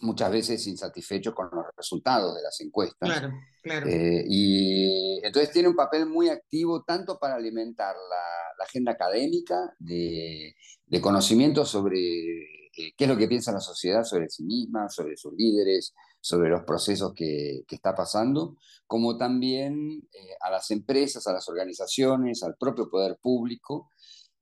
muchas 0.00 0.30
veces 0.30 0.66
insatisfechos 0.66 1.34
con 1.34 1.48
los 1.52 1.66
resultados 1.76 2.34
de 2.34 2.42
las 2.42 2.60
encuestas. 2.60 3.08
Claro, 3.08 3.32
claro. 3.62 3.86
Eh, 3.86 4.24
y 4.28 5.20
entonces 5.24 5.52
tiene 5.52 5.68
un 5.68 5.76
papel 5.76 6.06
muy 6.06 6.28
activo 6.28 6.82
tanto 6.84 7.18
para 7.18 7.34
alimentar 7.34 7.94
la, 7.94 8.64
agenda 8.64 8.92
académica 8.92 9.74
de, 9.78 10.54
conocimiento 11.00 11.64
sobre 11.64 12.59
eh, 12.86 12.94
qué 12.96 13.04
es 13.04 13.10
lo 13.10 13.16
que 13.16 13.28
piensa 13.28 13.52
la 13.52 13.60
sociedad 13.60 14.04
sobre 14.04 14.28
sí 14.28 14.44
misma, 14.44 14.88
sobre 14.88 15.16
sus 15.16 15.32
líderes, 15.34 15.94
sobre 16.20 16.50
los 16.50 16.62
procesos 16.64 17.12
que, 17.14 17.64
está 17.68 17.94
pasando, 17.94 18.56
como 18.86 19.16
también 19.16 20.08
eh, 20.12 20.36
a 20.40 20.50
las 20.50 20.70
empresas, 20.70 21.26
a 21.26 21.32
las 21.32 21.48
organizaciones, 21.48 22.42
al 22.42 22.56
propio 22.56 22.88
poder 22.90 23.18
público, 23.20 23.90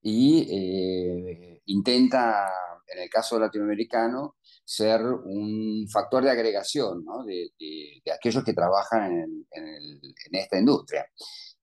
y 0.00 1.60
intenta, 1.66 2.48
en 2.86 3.02
el 3.02 3.10
caso 3.10 3.38
latinoamericano, 3.38 4.36
ser 4.68 5.00
un 5.02 5.88
factor 5.90 6.22
de 6.22 6.30
agregación 6.30 7.02
de, 7.26 8.02
aquellos 8.14 8.44
que 8.44 8.52
trabajan 8.52 9.44
en, 9.50 10.00
esta 10.30 10.58
industria. 10.58 11.06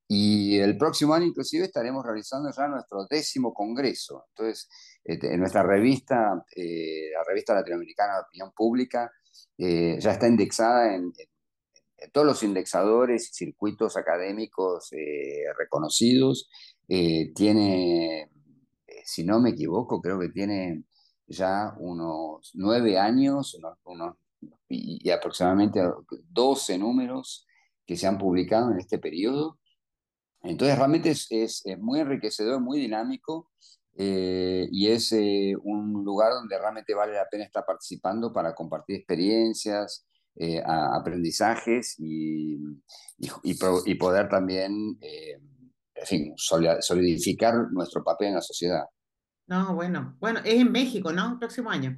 Y 0.08 0.60
el 0.60 0.78
próximo 0.78 1.14
año 1.14 1.26
inclusive 1.26 1.66
estaremos 1.66 2.06
realizando 2.06 2.50
ya 2.56 2.68
nuestro 2.68 3.06
décimo 3.10 3.54
congreso. 3.54 4.26
Entonces, 4.30 4.70
este, 5.04 5.36
nuestra 5.38 5.64
revista, 5.64 6.44
eh, 6.56 7.10
la 7.12 7.24
revista 7.24 7.56
latinoamericana 7.56 8.16
de 8.16 8.22
opinión 8.28 8.52
pública, 8.56 9.12
eh, 9.58 9.98
ya 10.00 10.12
está 10.12 10.28
indexada 10.28 10.96
en, 10.96 11.12
todos 12.12 12.28
los 12.28 12.44
indexadores 12.44 13.30
y 13.30 13.46
circuitos 13.46 13.98
académicos 13.98 14.92
eh, 14.94 15.46
reconocidos. 15.58 16.50
tiene, 16.88 18.30
si 19.04 19.24
no 19.24 19.40
me 19.40 19.52
equivoco, 19.52 20.02
creo 20.02 20.20
que 20.20 20.30
tiene 20.30 20.84
ya 21.28 21.74
unos 21.80 22.52
nueve 22.54 23.00
años 23.00 23.58
unos, 23.84 24.18
y, 24.70 25.10
aproximadamente 25.10 25.82
12 26.30 26.78
números 26.78 27.48
que 27.86 27.96
se 27.96 28.08
han 28.08 28.18
publicado 28.18 28.72
en 28.72 28.80
este 28.80 29.00
periodo. 29.00 29.58
Entonces 30.46 30.78
realmente 30.78 31.12
es, 31.12 31.28
es, 31.32 31.64
muy 31.80 32.00
enriquecedor, 32.00 32.62
muy 32.62 32.80
dinámico 32.80 33.52
eh, 33.98 34.68
y 34.72 34.88
es 34.88 35.12
eh, 35.14 35.56
un 35.64 36.04
lugar 36.04 36.34
donde 36.34 36.58
realmente 36.58 36.94
vale 36.94 37.14
la 37.14 37.28
pena 37.30 37.46
estar 37.46 37.66
participando 37.66 38.32
para 38.34 38.54
compartir 38.54 38.98
experiencias, 38.98 40.06
eh, 40.36 40.62
aprendizajes 40.66 41.96
y, 41.98 42.56
y, 43.18 43.56
y, 43.86 43.96
poder 43.96 44.28
también, 44.28 44.98
en 45.02 46.06
fin, 46.06 46.34
solidificar 46.36 47.72
nuestro 47.72 48.04
papel 48.04 48.30
en 48.30 48.36
la 48.36 48.42
sociedad. 48.42 48.84
No, 49.48 49.76
bueno, 49.76 50.18
bueno, 50.20 50.42
es 50.44 50.56
en 50.56 50.72
México, 50.72 51.14
¿no? 51.14 51.34
El 51.34 51.40
próximo 51.40 51.70
año. 51.70 51.98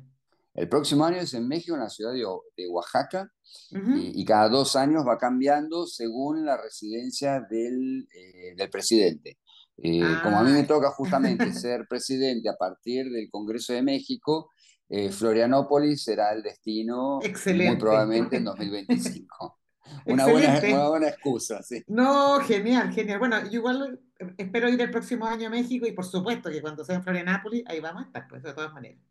El 0.58 0.68
próximo 0.68 1.06
año 1.06 1.18
es 1.18 1.36
en 1.36 1.48
México, 1.48 1.76
en 1.76 1.82
la 1.82 1.90
ciudad 1.90 2.14
de, 2.14 2.68
Oaxaca, 2.68 3.32
y, 3.70 4.26
cada 4.26 4.50
dos 4.50 4.76
años 4.76 5.06
va 5.08 5.20
cambiando 5.20 5.86
según 5.86 6.46
la 6.46 6.58
residencia 6.58 7.42
del, 7.42 8.08
eh, 8.12 8.56
del 8.58 8.68
presidente. 8.68 9.38
Eh, 9.78 10.02
como 10.24 10.40
a 10.40 10.44
mí 10.44 10.52
me 10.52 10.62
ah. 10.62 10.68
toca 10.68 10.90
justamente 10.90 11.54
ser 11.54 11.86
presidente 11.88 12.50
a 12.50 12.56
partir 12.56 13.12
del 13.12 13.30
Congreso 13.30 13.72
de 13.74 13.84
México, 13.84 14.50
eh, 14.90 15.12
Florianópolis 15.12 16.04
será 16.04 16.34
el 16.34 16.42
destino 16.42 17.20
muy 17.20 17.76
probablemente 17.78 18.38
en 18.38 18.44
2025. 18.46 19.60
Una 20.08 20.26
buena, 20.26 20.60
una 20.60 20.90
buena, 20.90 21.08
excusa, 21.10 21.62
sí. 21.62 21.84
No, 21.86 22.40
genial, 22.40 22.92
genial. 22.92 23.20
Bueno, 23.20 23.44
yo 23.44 23.60
igual 23.60 24.00
espero 24.38 24.70
ir 24.70 24.82
el 24.82 24.90
próximo 24.90 25.28
año 25.28 25.48
a 25.48 25.52
México 25.52 25.86
y 25.86 25.92
por 25.92 26.06
supuesto 26.06 26.50
que 26.50 26.62
cuando 26.62 26.84
sea 26.84 26.96
en 26.96 27.04
Florianápolis, 27.04 27.64
ahí 27.68 27.80
vamos 27.80 28.04
a 28.04 28.06
estar, 28.08 28.28
pues 28.28 28.42
de 28.42 28.54
todas 28.54 28.74
maneras. 28.74 29.07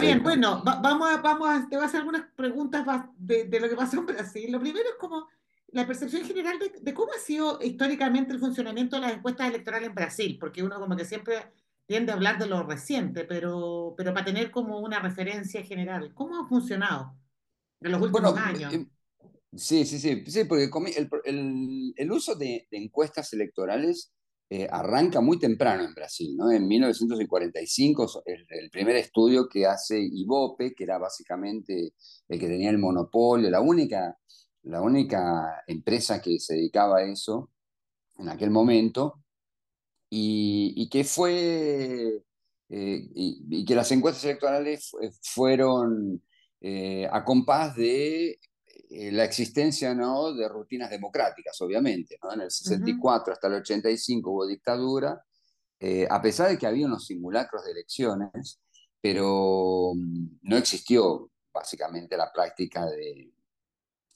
Bien, 0.00 0.22
bueno, 0.22 0.62
vamos, 0.64 1.10
a, 1.10 1.20
vamos 1.20 1.48
a, 1.48 1.68
te 1.68 1.76
voy 1.76 1.84
a 1.84 1.86
hacer 1.86 2.00
algunas 2.00 2.26
preguntas 2.36 2.84
de, 3.16 3.44
de, 3.44 3.60
lo 3.60 3.68
que 3.68 3.76
pasó 3.76 3.98
en 3.98 4.06
Brasil. 4.06 4.50
Lo 4.50 4.60
primero 4.60 4.88
es 4.88 4.96
como 4.96 5.28
la 5.68 5.86
percepción 5.86 6.24
general 6.24 6.58
de, 6.58 6.72
de, 6.80 6.94
cómo 6.94 7.12
ha 7.12 7.18
sido 7.18 7.58
históricamente 7.62 8.32
el 8.32 8.40
funcionamiento 8.40 8.96
de 8.96 9.02
las 9.02 9.12
encuestas 9.12 9.48
electorales 9.48 9.88
en 9.88 9.94
Brasil, 9.94 10.36
porque 10.40 10.62
uno 10.62 10.78
como 10.78 10.96
que 10.96 11.04
siempre 11.04 11.52
tiende 11.86 12.12
a 12.12 12.16
hablar 12.16 12.38
de 12.38 12.46
lo 12.46 12.62
reciente, 12.62 13.24
pero, 13.24 13.94
pero 13.96 14.12
para 14.12 14.26
tener 14.26 14.50
como 14.50 14.78
una 14.78 15.00
referencia 15.00 15.62
general, 15.62 16.12
¿cómo 16.14 16.38
ha 16.38 16.48
funcionado 16.48 17.16
en 17.80 17.92
los 17.92 18.02
últimos 18.02 18.36
años? 18.36 18.74
Eh, 18.74 18.86
Sí, 19.56 19.86
sí, 19.86 19.98
sí, 19.98 20.24
sí, 20.26 20.44
porque 20.44 20.68
el, 21.24 21.94
el, 21.96 22.12
uso 22.12 22.34
de, 22.34 22.68
encuestas 22.70 23.32
electorales 23.32 24.12
eh, 24.50 24.66
arranca 24.70 25.20
muy 25.20 25.38
temprano 25.38 25.84
en 25.84 25.94
Brasil, 25.94 26.34
¿no? 26.36 26.50
En 26.50 26.66
1945, 26.66 28.22
el, 28.24 28.46
el, 28.48 28.70
primer 28.70 28.96
estudio 28.96 29.48
que 29.48 29.66
hace 29.66 30.00
Ibope, 30.00 30.74
que 30.74 30.84
era 30.84 30.98
básicamente 30.98 31.92
el 32.28 32.40
que 32.40 32.46
tenía 32.48 32.70
el 32.70 32.78
monopolio, 32.78 33.50
la 33.50 33.60
única, 33.60 34.16
la 34.62 34.80
única 34.80 35.62
empresa 35.66 36.22
que 36.22 36.38
se 36.40 36.54
dedicaba 36.54 36.98
a 36.98 37.04
eso 37.04 37.50
en 38.16 38.28
aquel 38.30 38.50
momento, 38.50 39.22
y, 40.10 40.88
que 40.88 41.04
fue, 41.04 42.22
eh, 42.70 43.08
y, 43.14 43.64
que 43.64 43.74
las 43.74 43.92
encuestas 43.92 44.24
electorales 44.24 44.92
fueron 45.22 46.22
eh, 46.60 47.06
a 47.12 47.24
compás 47.24 47.76
de 47.76 48.40
eh, 48.90 49.12
la 49.12 49.24
existencia 49.24 49.94
¿no? 49.94 50.32
de 50.32 50.48
rutinas 50.48 50.90
democráticas, 50.90 51.60
obviamente. 51.60 52.18
¿no? 52.22 52.32
En 52.32 52.42
el 52.42 52.50
64 52.50 53.32
hasta 53.32 53.46
el 53.48 53.54
85 53.54 54.30
hubo 54.30 54.46
dictadura, 54.46 55.22
eh, 55.80 56.06
a 56.08 56.20
pesar 56.20 56.48
de 56.50 56.58
que 56.58 56.66
había 56.66 56.86
unos 56.86 57.06
simulacros 57.06 57.64
de 57.64 57.72
elecciones, 57.72 58.60
pero 59.00 59.92
mm, 59.94 60.38
no 60.42 60.56
existió 60.56 61.30
básicamente 61.52 62.16
la 62.16 62.32
práctica 62.32 62.86
de, 62.86 63.32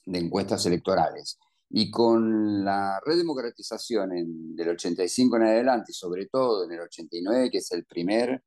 de 0.05 0.19
encuestas 0.19 0.65
electorales. 0.65 1.39
Y 1.69 1.89
con 1.89 2.63
la 2.63 2.99
redemocratización 3.03 4.15
en, 4.15 4.55
del 4.55 4.69
85 4.69 5.37
en 5.37 5.43
adelante, 5.43 5.91
y 5.91 5.95
sobre 5.95 6.27
todo 6.27 6.65
en 6.65 6.71
el 6.73 6.81
89, 6.81 7.49
que 7.51 7.57
es 7.59 7.71
el 7.71 7.85
primer 7.85 8.43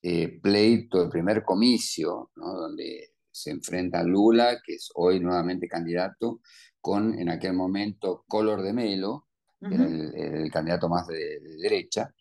eh, 0.00 0.40
pleito, 0.40 1.02
el 1.02 1.08
primer 1.08 1.44
comicio, 1.44 2.30
¿no? 2.36 2.54
donde 2.54 3.14
se 3.42 3.50
enfrenta 3.50 4.00
a 4.00 4.04
Lula, 4.04 4.60
que 4.64 4.74
es 4.74 4.90
hoy 4.94 5.20
nuevamente 5.20 5.68
candidato, 5.68 6.40
con 6.80 7.18
en 7.18 7.28
aquel 7.28 7.52
momento 7.52 8.24
Color 8.26 8.62
de 8.62 8.72
Melo, 8.72 9.26
el, 9.60 10.50
candidato 10.52 10.88
más 10.88 11.06
de, 11.06 11.40
derecha. 11.60 12.12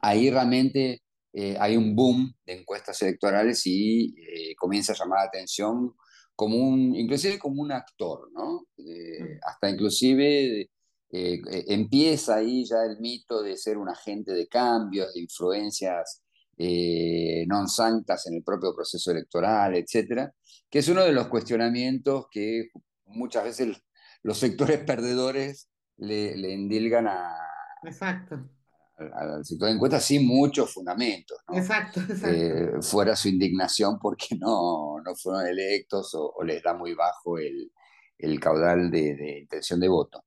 Ahí 0.00 0.30
realmente 0.30 1.02
eh, 1.32 1.56
hay 1.58 1.76
un 1.76 1.94
boom 1.94 2.34
de 2.44 2.60
encuestas 2.60 3.00
electorales 3.02 3.62
y 3.66 4.14
eh, 4.18 4.54
comienza 4.56 4.92
a 4.92 4.96
llamar 4.96 5.20
la 5.20 5.28
atención 5.28 5.94
como 6.34 6.56
un, 6.56 6.94
inclusive 6.94 7.38
como 7.38 7.62
un 7.62 7.70
actor, 7.70 8.30
¿no? 8.32 8.66
Eh, 8.76 9.38
hasta 9.42 9.70
inclusive 9.70 10.70
empieza 11.16 12.34
ahí 12.34 12.64
ya 12.64 12.84
el 12.84 12.98
mito 12.98 13.40
de 13.40 13.56
ser 13.56 13.78
un 13.78 13.88
agente 13.88 14.32
de 14.32 14.48
cambios, 14.48 15.14
de 15.14 15.20
influencias 15.20 16.23
eh, 16.56 17.44
non 17.46 17.68
sanctas 17.68 18.26
en 18.26 18.34
el 18.34 18.42
propio 18.42 18.74
proceso 18.74 19.10
electoral, 19.10 19.74
etcétera, 19.74 20.32
que 20.70 20.78
es 20.78 20.88
uno 20.88 21.02
de 21.02 21.12
los 21.12 21.28
cuestionamientos 21.28 22.26
que 22.30 22.70
muchas 23.06 23.44
veces 23.44 23.76
los 24.22 24.38
sectores 24.38 24.78
perdedores 24.84 25.68
le, 25.96 26.36
le 26.36 26.54
endilgan 26.54 27.08
a, 27.08 27.36
exacto. 27.82 28.48
Al, 28.96 29.44
sector 29.44 29.68
de 29.68 29.74
encuestas 29.74 30.04
sin 30.04 30.26
muchos 30.26 30.72
fundamentos. 30.72 31.38
Exacto, 31.52 32.00
eh, 32.26 32.80
fuera 32.80 33.16
su 33.16 33.28
indignación 33.28 33.98
porque 33.98 34.36
no, 34.36 35.00
no 35.04 35.14
fueron 35.16 35.46
electos 35.46 36.14
o, 36.14 36.42
les 36.44 36.62
da 36.62 36.74
muy 36.74 36.94
bajo 36.94 37.38
el, 37.38 37.72
el 38.18 38.38
caudal 38.38 38.90
de, 38.90 39.16
de, 39.16 39.38
intención 39.40 39.80
de 39.80 39.88
voto. 39.88 40.24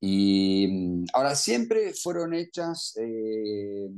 Y 0.00 0.68
mm, 0.68 1.04
ahora 1.12 1.34
siempre 1.34 1.92
fueron 1.92 2.32
hechas 2.32 2.94
eh, 2.96 3.88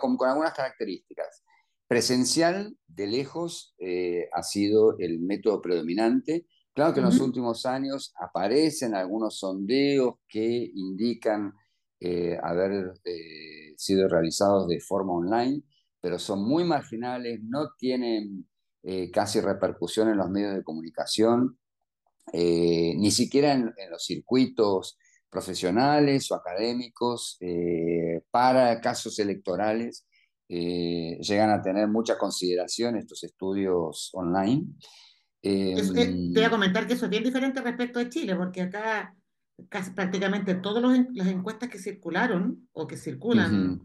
con, 0.00 0.16
algunas 0.28 0.54
características. 0.54 1.42
Presencial, 1.88 2.76
de 2.86 3.06
lejos, 3.06 3.74
eh, 3.78 4.28
ha 4.32 4.42
sido 4.42 4.96
el 4.98 5.20
método 5.20 5.60
predominante. 5.60 6.46
Claro 6.74 6.94
que 6.94 7.00
en 7.00 7.06
los 7.06 7.20
últimos 7.20 7.66
años 7.66 8.14
aparecen 8.18 8.94
algunos 8.94 9.38
sondeos 9.38 10.14
que 10.26 10.70
indican 10.74 11.52
eh, 12.00 12.38
haber 12.42 12.94
eh, 13.04 13.74
sido 13.76 14.08
realizados 14.08 14.68
de 14.68 14.80
forma 14.80 15.12
online, 15.12 15.62
pero 16.00 16.18
son 16.18 16.42
muy 16.48 16.64
marginales, 16.64 17.40
no 17.42 17.70
tienen 17.78 18.48
casi 19.12 19.40
repercusión 19.40 20.08
en 20.08 20.16
los 20.16 20.28
medios 20.28 20.56
de 20.56 20.64
comunicación, 20.64 21.56
ni 22.32 23.10
siquiera 23.12 23.52
en, 23.52 23.72
en 23.76 23.90
los 23.90 24.04
circuitos 24.04 24.98
profesionales 25.32 26.30
o 26.30 26.34
académicos 26.34 27.38
eh, 27.40 28.20
para 28.30 28.78
casos 28.82 29.18
electorales 29.18 30.06
eh, 30.46 31.18
llegan 31.22 31.48
a 31.48 31.62
tener 31.62 31.88
mucha 31.88 32.18
consideración 32.18 32.98
estos 32.98 33.24
estudios 33.24 34.10
online. 34.12 34.66
Eh, 35.40 35.74
te 35.94 36.38
voy 36.38 36.44
a 36.44 36.50
comentar 36.50 36.86
que 36.86 36.92
eso 36.92 37.06
es 37.06 37.10
bien 37.10 37.24
diferente 37.24 37.62
respecto 37.62 37.98
a 37.98 38.10
Chile, 38.10 38.36
porque 38.36 38.60
acá 38.60 39.16
casi 39.70 39.92
prácticamente 39.92 40.54
todas 40.56 40.82
las 41.14 41.26
encuestas 41.28 41.70
que 41.70 41.78
circularon 41.78 42.68
o 42.72 42.86
que 42.86 42.98
circulan 42.98 43.80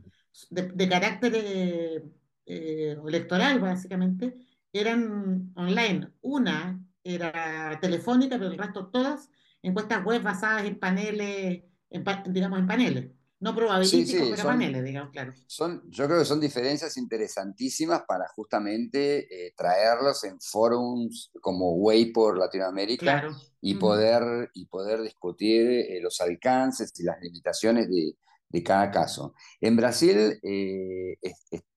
de, 0.49 0.89
carácter 0.89 2.03
electoral, 2.45 3.61
básicamente, 3.61 4.35
eran 4.73 5.53
online. 5.55 6.09
Una 6.21 6.77
era 7.03 7.79
telefónica, 7.81 8.37
pero 8.37 8.51
el 8.51 8.57
resto 8.57 8.87
todas 8.87 9.29
encuestas 9.67 10.03
web 10.03 10.21
basadas 10.21 10.65
en 10.65 10.79
paneles, 10.79 11.63
en, 11.89 12.03
digamos 12.27 12.59
en 12.59 12.67
paneles. 12.67 13.12
No 13.39 13.55
probabilísticos, 13.55 14.29
pero 14.31 14.43
paneles, 14.45 14.83
digamos, 14.83 15.12
claro. 15.12 15.31
Son, 15.45 15.83
yo 15.91 16.07
creo 16.07 16.19
que 16.19 16.25
son 16.25 16.39
diferencias 16.39 16.97
interesantísimas 16.97 18.01
para 18.07 18.27
justamente 18.29 19.27
eh, 19.29 19.53
traerlos 19.55 20.24
en 20.24 20.41
forums 20.41 21.29
como 21.39 21.75
Way 21.75 22.13
por 22.13 22.39
Latinoamérica 22.39 23.29
y, 23.62 23.75
poder, 23.75 24.50
y 24.55 24.65
poder 24.65 25.03
discutir 25.03 25.67
eh, 25.67 26.00
los 26.01 26.19
alcances 26.19 26.91
y 27.00 27.03
las 27.03 27.21
limitaciones 27.21 27.88
de, 27.89 28.15
de 28.50 28.63
cada 28.63 28.89
caso. 28.89 29.36
En 29.62 29.75
Brasil 29.75 30.39
eh, 30.41 31.17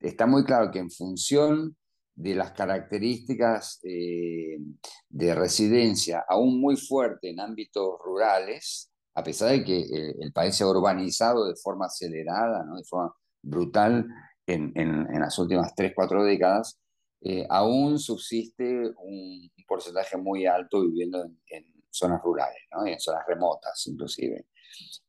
está 0.01 0.25
muy 0.27 0.45
claro 0.45 0.71
que 0.71 0.79
en 0.79 0.91
función 0.91 1.77
de 2.15 2.35
las 2.35 2.53
características 2.53 3.81
de 3.83 5.35
residencia 5.35 6.25
aún 6.29 6.61
muy 6.61 6.77
fuerte 6.77 7.31
en 7.31 7.41
ámbitos 7.41 7.97
rurales, 8.05 8.91
a 9.15 9.25
pesar 9.25 9.51
de 9.51 9.65
que 9.65 9.81
eh, 9.81 10.15
el 10.21 10.33
país 10.33 10.57
se 10.57 10.65
ha 10.65 10.69
urbanizado 10.69 11.47
de 11.47 11.57
forma 11.57 11.87
acelerada, 11.87 12.65
¿no? 12.65 12.77
de 12.77 12.85
forma 12.85 13.15
brutal 13.43 14.07
en, 14.47 14.73
en, 14.75 15.21
las 15.21 15.39
últimas 15.39 15.75
3, 15.75 15.93
4 15.95 16.25
décadas, 16.25 16.81
eh, 17.23 17.47
aún 17.49 17.99
subsiste 17.99 18.93
un, 18.97 19.51
porcentaje 19.67 20.17
muy 20.17 20.47
alto 20.47 20.83
viviendo 20.83 21.23
en, 21.47 21.67
zonas 21.93 22.21
rurales, 22.23 22.63
¿no? 22.73 22.87
en 22.87 22.99
zonas 23.01 23.25
remotas 23.27 23.87
inclusive. 23.87 24.47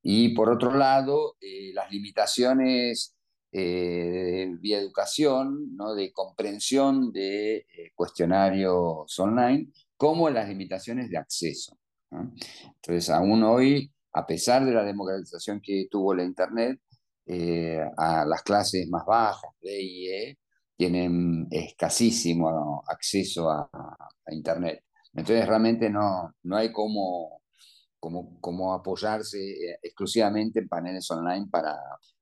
Y 0.02 0.36
por 0.36 0.50
otro 0.50 0.76
lado, 0.76 1.36
eh, 1.40 1.72
las 1.74 1.92
limitaciones 1.92 3.16
vía 3.52 4.80
educación, 4.80 5.76
¿no? 5.76 5.94
de 5.94 6.12
comprensión 6.12 7.12
de 7.12 7.66
cuestionarios 7.96 9.20
online, 9.20 9.68
como 9.98 10.30
las 10.30 10.48
limitaciones 10.48 11.10
de 11.10 11.18
acceso. 11.18 11.78
Entonces, 12.12 13.10
aún 13.10 13.44
hoy, 13.44 13.92
a 14.14 14.26
pesar 14.26 14.66
de 14.66 14.74
la 14.74 14.84
democratización 14.84 15.62
que 15.62 15.88
tuvo 15.90 16.14
la 16.14 16.24
Internet, 16.24 16.80
eh, 17.26 17.80
a 17.98 18.26
las 18.26 18.42
clases 18.44 18.90
más 18.90 19.06
bajas, 19.06 19.52
D 19.62 19.82
y 19.82 20.08
E, 20.10 20.38
tienen 20.76 21.48
escasísimo 21.52 22.84
acceso 22.88 23.50
a, 23.50 23.70
Internet. 24.32 24.86
Entonces, 25.14 25.46
realmente 25.46 25.90
no, 25.90 26.34
no 26.44 26.56
hay 26.56 26.72
cómo, 26.72 27.42
cómo, 28.00 28.74
apoyarse 28.74 29.38
eh, 29.38 29.80
exclusivamente 29.82 30.60
en 30.60 30.70
paneles 30.70 31.10
online 31.12 31.48
para, 31.52 31.78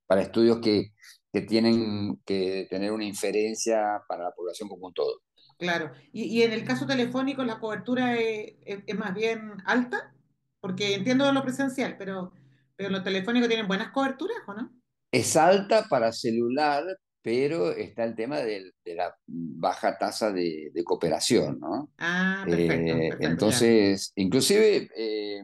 para 0.07 0.23
estudios 0.23 0.59
que, 0.59 0.93
que 1.31 1.41
tienen 1.41 2.19
que 2.25 2.67
tener 2.69 2.91
una 2.91 3.05
inferencia 3.05 4.01
para 4.07 4.25
la 4.25 4.31
población 4.31 4.69
como 4.69 4.87
un 4.87 4.93
todo. 4.93 5.21
Claro. 5.57 5.91
Y, 6.13 6.41
en 6.41 6.53
el 6.53 6.63
caso 6.63 6.87
telefónico, 6.87 7.43
la 7.43 7.59
cobertura 7.59 8.15
es, 8.15 8.55
más 8.97 9.13
bien 9.13 9.51
alta, 9.65 10.15
porque 10.61 10.95
entiendo 10.95 11.31
lo 11.31 11.43
presencial, 11.43 11.97
pero, 11.97 12.31
pero 12.75 12.89
los 12.89 13.03
telefónicos 13.03 13.49
tienen 13.49 13.67
buenas 13.67 13.91
coberturas, 13.91 14.37
¿o 14.47 14.53
no? 14.53 14.71
Es 15.11 15.35
alta 15.35 15.85
para 15.89 16.13
celular, 16.13 16.85
pero 17.21 17.71
está 17.71 18.05
el 18.05 18.15
tema 18.15 18.37
de, 18.37 18.71
la 18.85 19.13
baja 19.27 19.97
tasa 19.97 20.31
de, 20.31 20.71
cooperación, 20.85 21.59
¿no? 21.59 21.91
Ah, 21.97 22.43
perfecto. 22.45 22.97
Eh, 22.97 23.09
entonces, 23.19 24.13
inclusive, 24.15 24.89
eh, 24.95 25.43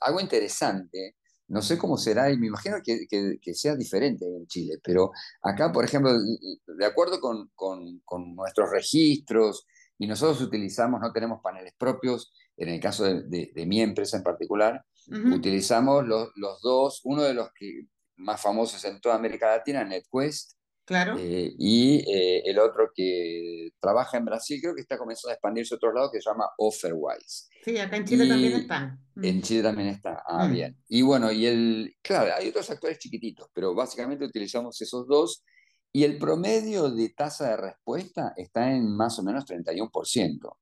algo 0.00 0.20
interesante, 0.20 1.16
no 1.48 1.62
sé 1.62 1.78
cómo 1.78 1.96
será, 1.96 2.30
y 2.30 2.38
me 2.38 2.46
imagino 2.46 2.76
que, 2.82 3.06
que, 3.08 3.54
sea 3.54 3.76
diferente 3.76 4.24
en 4.24 4.46
Chile, 4.46 4.78
pero 4.82 5.10
acá, 5.42 5.70
por 5.72 5.84
ejemplo, 5.84 6.12
de 6.14 6.86
acuerdo 6.86 7.20
con, 7.20 7.50
con, 7.54 8.00
con, 8.04 8.34
nuestros 8.34 8.70
registros, 8.70 9.66
y 9.98 10.06
nosotros 10.06 10.40
utilizamos, 10.40 11.00
no 11.00 11.12
tenemos 11.12 11.40
paneles 11.42 11.74
propios, 11.78 12.32
en 12.56 12.68
el 12.68 12.80
caso 12.80 13.04
de, 13.04 13.52
de, 13.54 13.66
mi 13.66 13.80
empresa 13.80 14.16
en 14.16 14.22
particular, 14.22 14.84
utilizamos 15.32 16.06
los, 16.06 16.30
los, 16.36 16.60
dos, 16.62 17.00
uno 17.04 17.22
de 17.22 17.34
los 17.34 17.50
que 17.54 17.86
más 18.16 18.40
famosos 18.40 18.84
en 18.84 19.00
toda 19.00 19.16
América 19.16 19.48
Latina, 19.48 19.84
NetQuest, 19.84 20.53
Claro. 20.84 21.16
Eh, 21.18 21.54
y 21.58 22.04
eh, 22.06 22.42
el 22.44 22.58
otro 22.58 22.90
que 22.94 23.70
trabaja 23.80 24.18
en 24.18 24.26
Brasil, 24.26 24.60
creo 24.60 24.74
que 24.74 24.82
está 24.82 24.98
comenzando 24.98 25.30
a 25.30 25.34
expandirse 25.34 25.74
a 25.74 25.76
otros 25.76 25.94
lados, 25.94 26.10
que 26.12 26.20
se 26.20 26.28
llama 26.28 26.50
Offerwise. 26.58 27.48
Sí, 27.64 27.78
acá 27.78 27.96
en 27.96 28.04
Chile 28.04 28.28
también 28.28 28.52
están. 28.52 29.00
Mm. 29.14 29.24
En 29.24 29.42
Chile 29.42 29.62
también 29.62 29.88
está. 29.88 30.22
Ah, 30.26 30.46
mm. 30.46 30.52
bien. 30.52 30.76
Y 30.88 31.00
bueno, 31.02 31.32
y 31.32 31.46
el, 31.46 31.96
claro, 32.02 32.34
hay 32.36 32.48
otros 32.48 32.68
actores 32.70 32.98
chiquititos, 32.98 33.48
pero 33.54 33.74
básicamente 33.74 34.24
utilizamos 34.24 34.80
esos 34.80 35.06
dos. 35.06 35.42
Y 35.90 36.04
el 36.04 36.18
promedio 36.18 36.90
de 36.90 37.08
tasa 37.10 37.50
de 37.50 37.56
respuesta 37.56 38.34
está 38.36 38.70
en 38.70 38.94
más 38.94 39.18
o 39.18 39.22
menos 39.22 39.46
31%, 39.46 40.56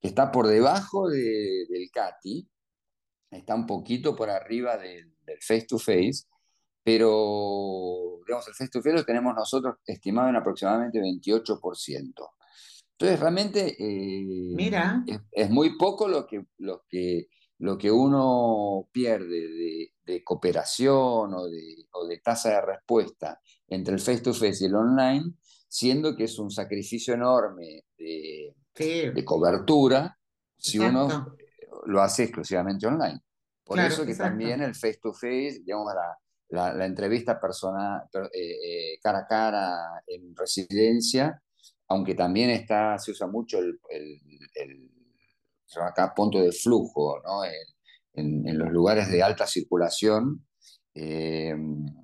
que 0.00 0.08
está 0.08 0.30
por 0.30 0.46
debajo 0.46 1.08
de, 1.10 1.66
del 1.68 1.90
CATI, 1.90 2.48
está 3.30 3.54
un 3.54 3.66
poquito 3.66 4.14
por 4.14 4.30
arriba 4.30 4.78
del 4.78 5.12
face 5.40 5.66
to 5.68 5.78
face, 5.78 6.24
pero 6.86 8.20
digamos, 8.24 8.46
el 8.46 8.54
face 8.54 8.70
to 8.70 8.80
face 8.80 8.94
lo 8.94 9.04
tenemos 9.04 9.34
nosotros 9.34 9.78
estimado 9.84 10.28
en 10.28 10.36
aproximadamente 10.36 11.00
28%. 11.00 11.90
Entonces, 12.92 13.18
realmente 13.18 13.76
eh, 13.76 14.54
Mira. 14.54 15.04
Es, 15.32 15.50
muy 15.50 15.76
poco 15.76 16.06
lo 16.06 16.28
que, 16.28 16.46
lo 16.58 16.84
que, 16.88 17.26
lo 17.58 17.76
que 17.76 17.90
uno 17.90 18.88
pierde 18.92 19.90
de, 20.04 20.22
cooperación 20.22 21.34
o 21.34 21.46
de, 21.48 21.88
o 21.90 22.06
de, 22.06 22.20
tasa 22.20 22.50
de 22.50 22.60
respuesta 22.60 23.40
entre 23.66 23.94
el 23.94 24.00
face 24.00 24.20
to 24.20 24.32
face 24.32 24.58
y 24.60 24.66
el 24.66 24.76
online, 24.76 25.34
siendo 25.66 26.14
que 26.14 26.24
es 26.24 26.38
un 26.38 26.52
sacrificio 26.52 27.14
enorme 27.14 27.82
de, 27.98 28.54
de 28.76 29.24
cobertura 29.24 30.16
si 30.56 30.78
uno 30.78 31.34
lo 31.86 32.00
hace 32.00 32.22
exclusivamente 32.22 32.86
online. 32.86 33.20
Por 33.64 33.80
eso 33.80 34.06
que 34.06 34.14
también 34.14 34.62
el 34.62 34.76
face 34.76 35.00
to 35.02 35.12
face, 35.12 35.62
digamos, 35.64 35.92
la, 35.92 36.16
la, 36.48 36.86
entrevista 36.86 37.40
personal, 37.40 38.02
eh, 38.14 38.28
eh, 38.32 38.98
cara 39.02 39.20
a 39.20 39.26
cara 39.26 40.02
en 40.06 40.34
residencia, 40.34 41.42
aunque 41.88 42.14
también 42.14 42.50
está, 42.50 42.98
se 42.98 43.12
usa 43.12 43.26
mucho 43.26 43.58
el, 43.58 43.78
el, 44.54 44.90
acá 45.82 46.14
punto 46.14 46.40
de 46.40 46.52
flujo, 46.52 47.20
¿no? 47.24 47.44
en, 48.14 48.46
en, 48.48 48.58
los 48.58 48.70
lugares 48.70 49.10
de 49.10 49.22
alta 49.22 49.46
circulación. 49.46 50.46
Eh, 50.94 51.54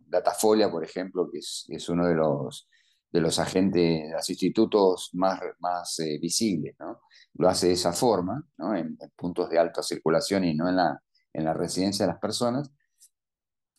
Datafolia, 0.07 0.71
por 0.71 0.85
ejemplo, 0.85 1.31
que 1.31 1.39
es, 1.39 1.89
uno 1.89 2.07
de 2.07 2.15
los, 2.15 2.69
de 3.11 3.21
los 3.21 3.39
agentes, 3.39 4.09
de 4.09 4.11
los 4.13 4.29
institutos 4.29 5.11
más, 5.15 5.41
más 5.61 5.97
visibles, 6.21 6.75
¿no? 6.79 7.01
lo 7.35 7.49
hace 7.49 7.69
de 7.69 7.73
esa 7.75 7.93
forma, 7.93 8.47
¿no? 8.59 8.77
en, 8.77 8.99
puntos 9.17 9.49
de 9.49 9.59
alta 9.59 9.83
circulación 9.83 10.45
y 10.45 10.55
no 10.55 10.69
en 10.69 10.77
la, 10.77 11.03
en 11.33 11.45
la 11.45 11.55
residencia 11.55 12.05
de 12.05 12.13
las 12.13 12.21
personas. 12.21 12.71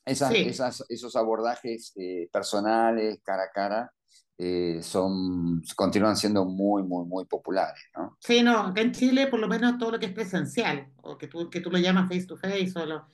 Esas, 0.05 0.83
esos 0.89 1.15
abordajes 1.15 1.93
eh, 1.95 2.29
personales, 2.31 3.21
cara 3.23 3.43
a 3.43 3.51
cara, 3.51 3.93
eh, 4.37 4.79
son, 4.81 5.61
continúan 5.75 6.17
siendo 6.17 6.45
muy, 6.45 6.83
muy, 6.83 7.05
muy 7.05 7.25
populares. 7.25 7.81
¿no? 7.95 8.17
Sí, 8.19 8.43
no, 8.43 8.59
acá 8.59 8.81
en 8.81 8.91
Chile 8.91 9.27
por 9.27 9.39
lo 9.39 9.47
menos 9.47 9.77
todo 9.77 9.91
lo 9.91 9.99
que 9.99 10.07
es 10.07 10.11
presencial, 10.13 10.91
o 10.97 11.17
que 11.17 11.27
tú, 11.27 11.49
que 11.49 11.61
tú 11.61 11.71
lo 11.71 11.77
llamas 11.77 12.09
face 12.09 12.25
to 12.25 12.35
face, 12.35 12.73
o, 12.75 13.07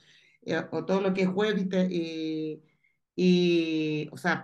eh, 0.43 0.63
o 0.71 0.85
todo 0.85 1.01
lo 1.01 1.13
que 1.13 1.23
es 1.23 1.29
web 1.29 1.57
y, 1.89 2.63
y 3.15 4.09
o 4.11 4.17
sea, 4.17 4.41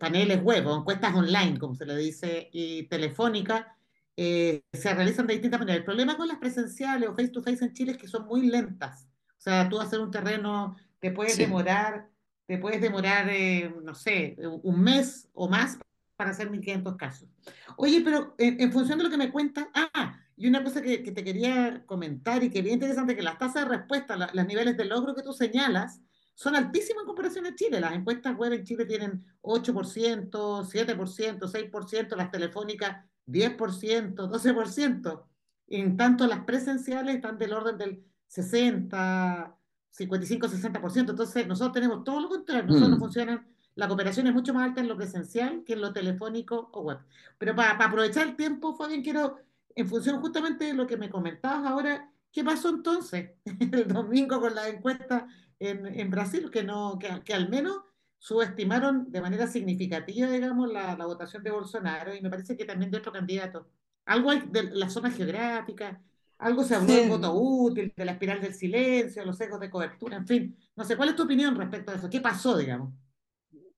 paneles 0.00 0.42
web 0.42 0.66
o 0.66 0.78
encuestas 0.78 1.14
online, 1.14 1.58
como 1.58 1.76
se 1.76 1.86
le 1.86 1.96
dice, 1.96 2.48
y 2.52 2.88
telefónica, 2.88 3.76
se 4.16 4.94
realizan 4.94 5.26
de 5.26 5.34
distintas 5.34 5.60
maneras. 5.60 5.80
El 5.80 5.84
problema 5.84 6.16
con 6.16 6.26
las 6.26 6.38
presenciales 6.38 7.08
o 7.08 7.14
face 7.14 7.28
to 7.28 7.42
face 7.42 7.64
en 7.64 7.74
Chile 7.74 7.92
es 7.92 7.98
que 7.98 8.08
son 8.08 8.26
muy 8.26 8.46
lentas. 8.46 9.06
O 9.38 9.40
sea, 9.40 9.68
tú 9.68 9.78
hacer 9.78 10.00
un 10.00 10.10
terreno 10.10 10.74
te 11.00 11.10
puedes 11.10 11.36
demorar, 11.36 12.08
te 12.46 12.58
puedes 12.58 12.80
demorar, 12.80 13.28
eh, 13.30 13.74
no 13.82 13.94
sé, 13.94 14.36
un 14.62 14.80
mes 14.80 15.28
o 15.32 15.48
más 15.48 15.78
para 16.16 16.30
hacer 16.30 16.50
1500 16.50 16.96
casos. 16.96 17.28
Oye, 17.76 18.00
pero 18.02 18.34
en, 18.38 18.72
función 18.72 18.98
de 18.98 19.04
lo 19.04 19.10
que 19.10 19.18
me 19.18 19.30
cuentas, 19.30 19.66
ah, 19.74 20.18
y 20.36 20.48
una 20.48 20.62
cosa 20.62 20.82
que, 20.82 20.98
te 20.98 21.24
quería 21.24 21.84
comentar 21.86 22.42
y 22.42 22.50
que 22.50 22.58
es 22.58 22.64
bien 22.64 22.74
interesante, 22.74 23.16
que 23.16 23.22
las 23.22 23.38
tasas 23.38 23.64
de 23.64 23.76
respuesta, 23.76 24.16
los 24.32 24.46
niveles 24.46 24.76
de 24.76 24.84
logro 24.84 25.14
que 25.14 25.22
tú 25.22 25.32
señalas, 25.32 26.00
son 26.34 26.54
altísimos 26.54 27.02
en 27.02 27.06
comparación 27.06 27.46
a 27.46 27.54
Chile. 27.54 27.80
Las 27.80 27.94
encuestas 27.94 28.36
web 28.36 28.52
en 28.52 28.64
Chile 28.64 28.84
tienen 28.84 29.24
8%, 29.40 30.30
7%, 30.30 31.70
6%, 31.70 32.16
las 32.16 32.30
telefónicas 32.30 33.04
10%, 33.26 34.14
12%. 34.14 35.24
En 35.68 35.96
tanto, 35.96 36.26
las 36.26 36.44
presenciales 36.44 37.16
están 37.16 37.38
del 37.38 37.54
orden 37.54 37.78
del 37.78 38.04
60, 38.28 39.55
55-60%. 39.98 41.10
Entonces, 41.10 41.46
nosotros 41.46 41.72
tenemos 41.72 42.04
todo 42.04 42.20
lo 42.20 42.28
contrario. 42.28 42.66
Nosotros 42.66 42.90
no 42.90 42.96
mm. 42.96 43.00
funcionan, 43.00 43.46
la 43.74 43.88
cooperación 43.88 44.26
es 44.26 44.34
mucho 44.34 44.54
más 44.54 44.68
alta 44.68 44.80
en 44.80 44.88
lo 44.88 44.96
presencial 44.96 45.62
que 45.64 45.74
en 45.74 45.80
lo 45.80 45.92
telefónico 45.92 46.70
o 46.72 46.82
web. 46.82 46.98
Pero 47.38 47.54
para, 47.54 47.72
aprovechar 47.72 48.26
el 48.26 48.36
tiempo, 48.36 48.74
Fabián, 48.74 49.02
quiero, 49.02 49.38
en 49.74 49.88
función 49.88 50.20
justamente 50.20 50.66
de 50.66 50.74
lo 50.74 50.86
que 50.86 50.96
me 50.96 51.10
comentabas 51.10 51.66
ahora, 51.66 52.10
¿qué 52.32 52.44
pasó 52.44 52.68
entonces 52.70 53.30
el 53.72 53.88
domingo 53.88 54.40
con 54.40 54.54
la 54.54 54.68
encuesta 54.68 55.26
en, 55.58 55.86
en 55.86 56.10
Brasil? 56.10 56.50
Que, 56.50 56.62
no, 56.62 56.98
que, 56.98 57.22
que, 57.24 57.34
al 57.34 57.48
menos 57.48 57.80
subestimaron 58.18 59.10
de 59.10 59.20
manera 59.20 59.46
significativa, 59.46 60.28
digamos, 60.28 60.72
la, 60.72 60.96
la 60.96 61.06
votación 61.06 61.42
de 61.42 61.50
Bolsonaro 61.50 62.14
y 62.14 62.20
me 62.20 62.30
parece 62.30 62.56
que 62.56 62.64
también 62.64 62.90
de 62.90 62.98
otro 62.98 63.12
candidato. 63.12 63.68
Algo 64.04 64.32
de 64.34 64.70
la 64.74 64.88
zona 64.88 65.10
geográfica, 65.10 66.00
algo 66.38 66.64
se 66.64 66.74
habló 66.74 66.92
del 66.92 67.08
voto 67.08 67.34
útil, 67.34 67.92
de 67.96 68.04
la 68.04 68.12
espiral 68.12 68.40
del 68.40 68.54
silencio, 68.54 69.24
los 69.24 69.40
ecos 69.40 69.60
de 69.60 69.70
cobertura, 69.70 70.16
en 70.16 70.26
fin. 70.26 70.58
No 70.74 70.84
sé, 70.84 70.96
¿cuál 70.96 71.10
es 71.10 71.16
tu 71.16 71.22
opinión 71.24 71.56
respecto 71.56 71.92
a 71.92 71.94
eso? 71.94 72.10
¿Qué 72.10 72.20
pasó, 72.20 72.56
digamos? 72.56 72.92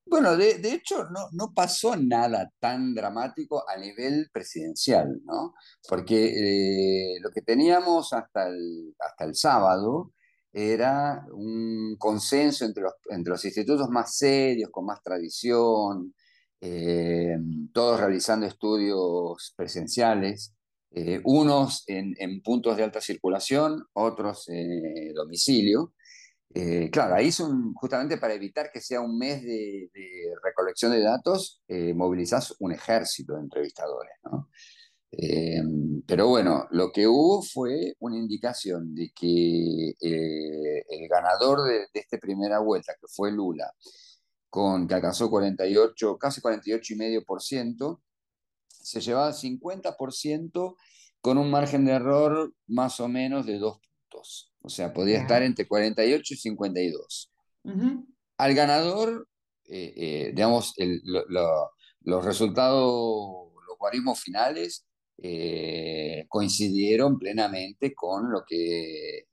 Bueno, 0.06 0.36
de, 0.36 0.72
hecho 0.72 1.04
no, 1.10 1.28
no, 1.32 1.52
pasó 1.52 1.94
nada 1.94 2.50
tan 2.58 2.94
dramático 2.94 3.68
a 3.68 3.76
nivel 3.76 4.30
presidencial, 4.32 5.20
¿no? 5.24 5.54
Porque 5.86 7.14
eh, 7.14 7.20
lo 7.20 7.30
que 7.30 7.42
teníamos 7.42 8.14
hasta 8.14 8.48
el, 8.48 8.94
hasta 8.98 9.24
el 9.24 9.34
sábado 9.34 10.14
era 10.50 11.26
un 11.32 11.96
consenso 11.98 12.64
entre 12.64 12.84
los, 12.84 12.94
entre 13.10 13.32
los 13.32 13.44
institutos 13.44 13.90
más 13.90 14.16
serios, 14.16 14.70
con 14.70 14.86
más 14.86 15.02
tradición, 15.02 16.14
eh, 16.60 17.36
todos 17.72 18.00
realizando 18.00 18.46
estudios 18.46 19.52
presenciales, 19.56 20.54
eh, 20.90 21.20
unos 21.24 21.84
en, 21.86 22.42
puntos 22.42 22.76
de 22.76 22.84
alta 22.84 23.00
circulación, 23.00 23.84
otros 23.92 24.48
en 24.48 25.14
domicilio. 25.14 25.94
Eh, 26.54 26.88
claro, 26.90 27.14
ahí 27.14 27.30
son 27.30 27.74
justamente 27.74 28.16
para 28.16 28.34
evitar 28.34 28.70
que 28.72 28.80
sea 28.80 29.00
un 29.00 29.18
mes 29.18 29.42
de, 29.42 29.90
recolección 30.42 30.92
de 30.92 31.02
datos, 31.02 31.62
movilizás 31.94 32.54
un 32.60 32.72
ejército 32.72 33.34
de 33.34 33.42
entrevistadores, 33.42 34.14
¿no? 34.24 34.48
pero 36.06 36.28
bueno, 36.28 36.66
lo 36.70 36.92
que 36.92 37.06
hubo 37.06 37.42
fue 37.42 37.94
una 38.00 38.18
indicación 38.18 38.94
de 38.94 39.10
que 39.14 39.94
el 40.00 41.08
ganador 41.08 41.64
de, 41.64 41.78
de 41.92 42.00
esta 42.00 42.18
primera 42.18 42.58
vuelta, 42.60 42.92
que 43.00 43.06
fue 43.08 43.32
Lula, 43.32 43.72
con, 44.50 44.86
que 44.88 44.94
alcanzó 44.94 45.30
48, 45.30 46.18
casi 46.18 46.40
48,5%, 46.40 48.00
se 48.82 49.00
llevaba 49.00 49.32
50% 49.32 50.76
con 51.20 51.38
un 51.38 51.50
margen 51.50 51.84
de 51.84 51.92
error 51.92 52.54
más 52.66 53.00
o 53.00 53.08
menos 53.08 53.46
de 53.46 53.58
dos 53.58 53.78
puntos. 53.78 54.52
O 54.60 54.68
sea, 54.68 54.92
podía 54.92 55.18
estar 55.18 55.42
entre 55.42 55.66
48 55.66 56.34
y 56.34 56.36
52. 56.36 57.32
Al 58.38 58.54
ganador, 58.54 59.28
eh, 59.66 59.92
eh, 59.96 60.32
digamos, 60.34 60.74
los 62.00 62.24
resultados, 62.24 63.52
los 63.68 63.78
guarismos 63.78 64.20
finales 64.20 64.86
eh, 65.18 66.24
coincidieron 66.28 67.18
plenamente 67.18 67.94
con 67.94 68.30
lo 68.30 68.44
que 68.46 69.26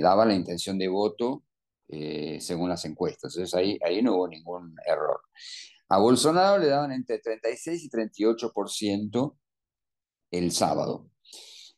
daba 0.00 0.26
la 0.26 0.34
intención 0.34 0.76
de 0.78 0.88
voto 0.88 1.44
según 1.88 2.68
las 2.68 2.84
encuestas. 2.84 3.34
Entonces 3.34 3.54
ahí, 3.54 3.78
ahí 3.84 4.02
no 4.02 4.16
hubo 4.16 4.28
ningún 4.28 4.74
error. 4.86 5.20
A 5.92 5.98
Bolsonaro 5.98 6.56
le 6.56 6.68
daban 6.68 6.90
entre 6.90 7.18
36 7.18 7.84
y 7.84 7.90
38% 7.90 9.36
el 10.30 10.50
sábado 10.50 11.10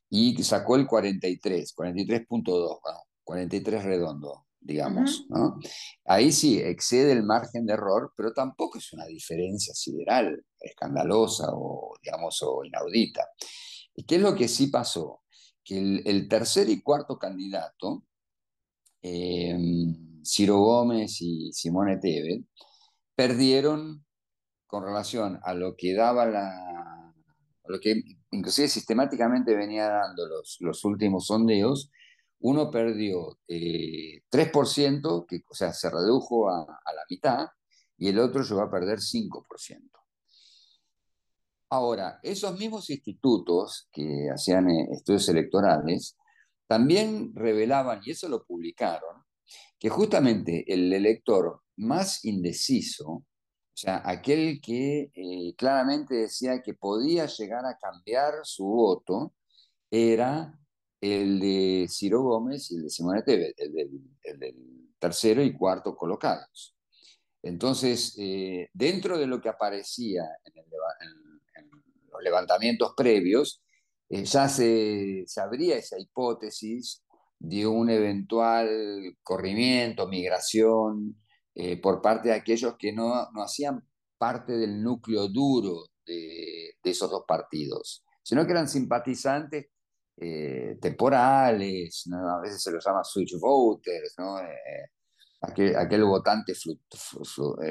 y 0.09 0.41
sacó 0.45 0.77
el 0.77 0.87
43, 0.87 1.75
43.2, 1.77 2.79
43 3.25 3.83
redondo, 3.83 4.47
digamos. 4.61 5.27
¿no? 5.29 5.59
Ahí 6.05 6.31
sí 6.31 6.61
excede 6.61 7.11
el 7.11 7.25
margen 7.25 7.67
de 7.67 7.73
error, 7.73 8.13
pero 8.17 8.33
tampoco 8.33 8.79
es 8.79 8.93
una 8.93 9.05
diferencia 9.07 9.75
sideral, 9.75 10.47
escandalosa 10.61 11.49
o, 11.51 11.97
digamos, 12.01 12.41
o 12.43 12.65
inaudita. 12.65 13.27
¿Y 13.97 14.05
qué 14.05 14.15
es 14.15 14.23
lo 14.23 14.37
que 14.37 14.47
sí 14.47 14.69
pasó? 14.69 15.23
Que 15.65 15.77
el, 15.77 16.03
el 16.07 16.29
tercer 16.29 16.69
y 16.69 16.83
cuarto 16.83 17.19
candidato 17.19 18.05
eh, 19.03 19.59
Ciro 20.25 20.59
Gómez 20.59 21.21
y 21.21 21.53
Simone 21.53 21.97
Tebet, 21.97 22.45
perdieron 23.17 24.04
con 24.67 24.85
relación 24.85 25.39
a 25.43 25.55
lo 25.55 25.77
que 25.77 25.95
daba 25.95 26.27
la, 26.27 27.15
lo 27.67 27.81
que 27.81 28.03
inclusive 28.31 28.69
sistemáticamente 28.69 29.55
venía 29.55 29.89
dando 29.89 30.27
los, 30.27 30.59
los 30.61 30.85
últimos 30.85 31.27
sondeos, 31.27 31.91
uno 32.41 32.71
perdió 32.71 33.39
3%, 33.49 33.49
eh, 33.49 35.27
que, 35.27 35.43
o 35.49 35.55
sea, 35.55 35.73
se 35.73 35.89
redujo 35.89 36.51
a, 36.51 36.61
a, 36.63 36.93
la 36.93 37.03
mitad, 37.09 37.47
y 37.97 38.09
el 38.09 38.19
otro 38.19 38.43
llegó 38.43 38.61
a 38.61 38.71
perder 38.71 38.99
5%. 38.99 39.91
Ahora, 41.71 42.21
esos 42.23 42.59
mismos 42.59 42.91
institutos 42.91 43.89
que 43.91 44.29
hacían 44.31 44.69
eh, 44.69 44.89
estudios 44.93 45.29
electorales 45.29 46.17
también 46.67 47.35
revelaban, 47.35 48.01
y 48.05 48.11
eso 48.11 48.29
lo 48.29 48.45
publicaron, 48.45 49.25
que 49.79 49.89
justamente 49.89 50.65
el 50.73 50.93
elector 50.93 51.63
más 51.77 52.25
indeciso, 52.25 53.25
o 53.75 53.77
sea, 53.77 54.03
aquel 54.05 54.61
que 54.61 55.11
eh, 55.13 55.55
claramente 55.57 56.15
decía 56.15 56.63
que 56.63 56.75
podía 56.75 57.27
llegar 57.27 57.67
a 57.67 57.77
cambiar 57.77 58.35
su 58.45 58.65
voto, 58.67 59.35
era 59.91 60.57
el 61.01 61.41
de 61.41 61.89
Ciro 61.91 62.23
Gómez 62.23 62.71
y 62.71 62.77
el 62.77 62.85
de 62.85 62.91
Simone 62.91 63.23
Tebet, 63.25 63.59
el 63.59 64.39
del, 64.39 64.91
tercero 65.01 65.43
y 65.43 65.53
cuarto 65.53 65.97
colocados. 65.97 66.77
Entonces, 67.43 68.15
eh, 68.17 68.71
dentro 68.73 69.19
de 69.19 69.27
lo 69.27 69.41
que 69.41 69.49
aparecía 69.49 70.23
en, 70.45 70.55
los 72.13 72.23
levantamientos 72.23 72.95
previos, 72.97 73.61
eh, 74.09 74.25
ya 74.25 74.49
se, 74.49 75.25
se 75.27 75.41
abría 75.41 75.77
esa 75.77 75.99
hipótesis 75.99 77.03
de 77.41 77.67
un 77.67 77.91
eventual 77.91 79.19
corrimiento, 79.25 80.07
migración 80.07 81.17
eh, 81.55 81.81
por 81.81 82.01
parte 82.03 82.29
de 82.29 82.35
aquellos 82.35 82.77
que 82.79 82.93
no, 82.93 83.31
no, 83.33 83.43
hacían 83.43 83.87
parte 84.19 84.53
del 84.53 84.83
núcleo 84.83 85.29
duro 85.29 85.85
de, 86.07 86.75
de, 86.83 86.91
esos 86.91 87.11
dos 87.11 87.25
partidos, 87.27 88.05
sino 88.23 88.45
que 88.45 88.53
eran 88.53 88.69
simpatizantes 88.69 89.67
eh, 90.17 90.79
temporales, 90.81 92.05
a 92.13 92.41
veces 92.41 92.63
se 92.63 92.71
los 92.71 92.85
llama 92.85 93.03
switch 93.05 93.39
voters, 93.41 94.15
¿no? 94.19 94.39
Eh, 94.39 94.91
aquel, 95.41 95.77
aquel, 95.77 96.05
votante 96.05 96.55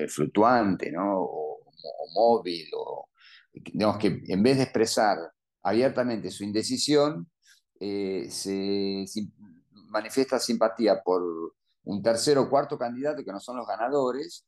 fluctuante 0.07 0.91
¿no? 0.91 1.19
o, 1.21 1.59
o 1.63 2.13
móvil, 2.13 2.67
o, 2.75 3.09
digamos 3.53 3.97
que 3.97 4.21
en 4.27 4.43
vez 4.43 4.57
de 4.57 4.63
expresar 4.63 5.17
abiertamente 5.63 6.29
su 6.29 6.43
indecisión, 6.43 7.29
eh, 7.79 8.27
se, 8.29 9.05
manifiesta 9.89 10.39
simpatía 10.39 11.01
por 11.03 11.21
un 11.83 12.01
tercero 12.01 12.43
o 12.43 12.49
cuarto 12.49 12.77
candidato 12.77 13.23
que 13.23 13.31
no 13.31 13.39
son 13.39 13.57
los 13.57 13.67
ganadores, 13.67 14.45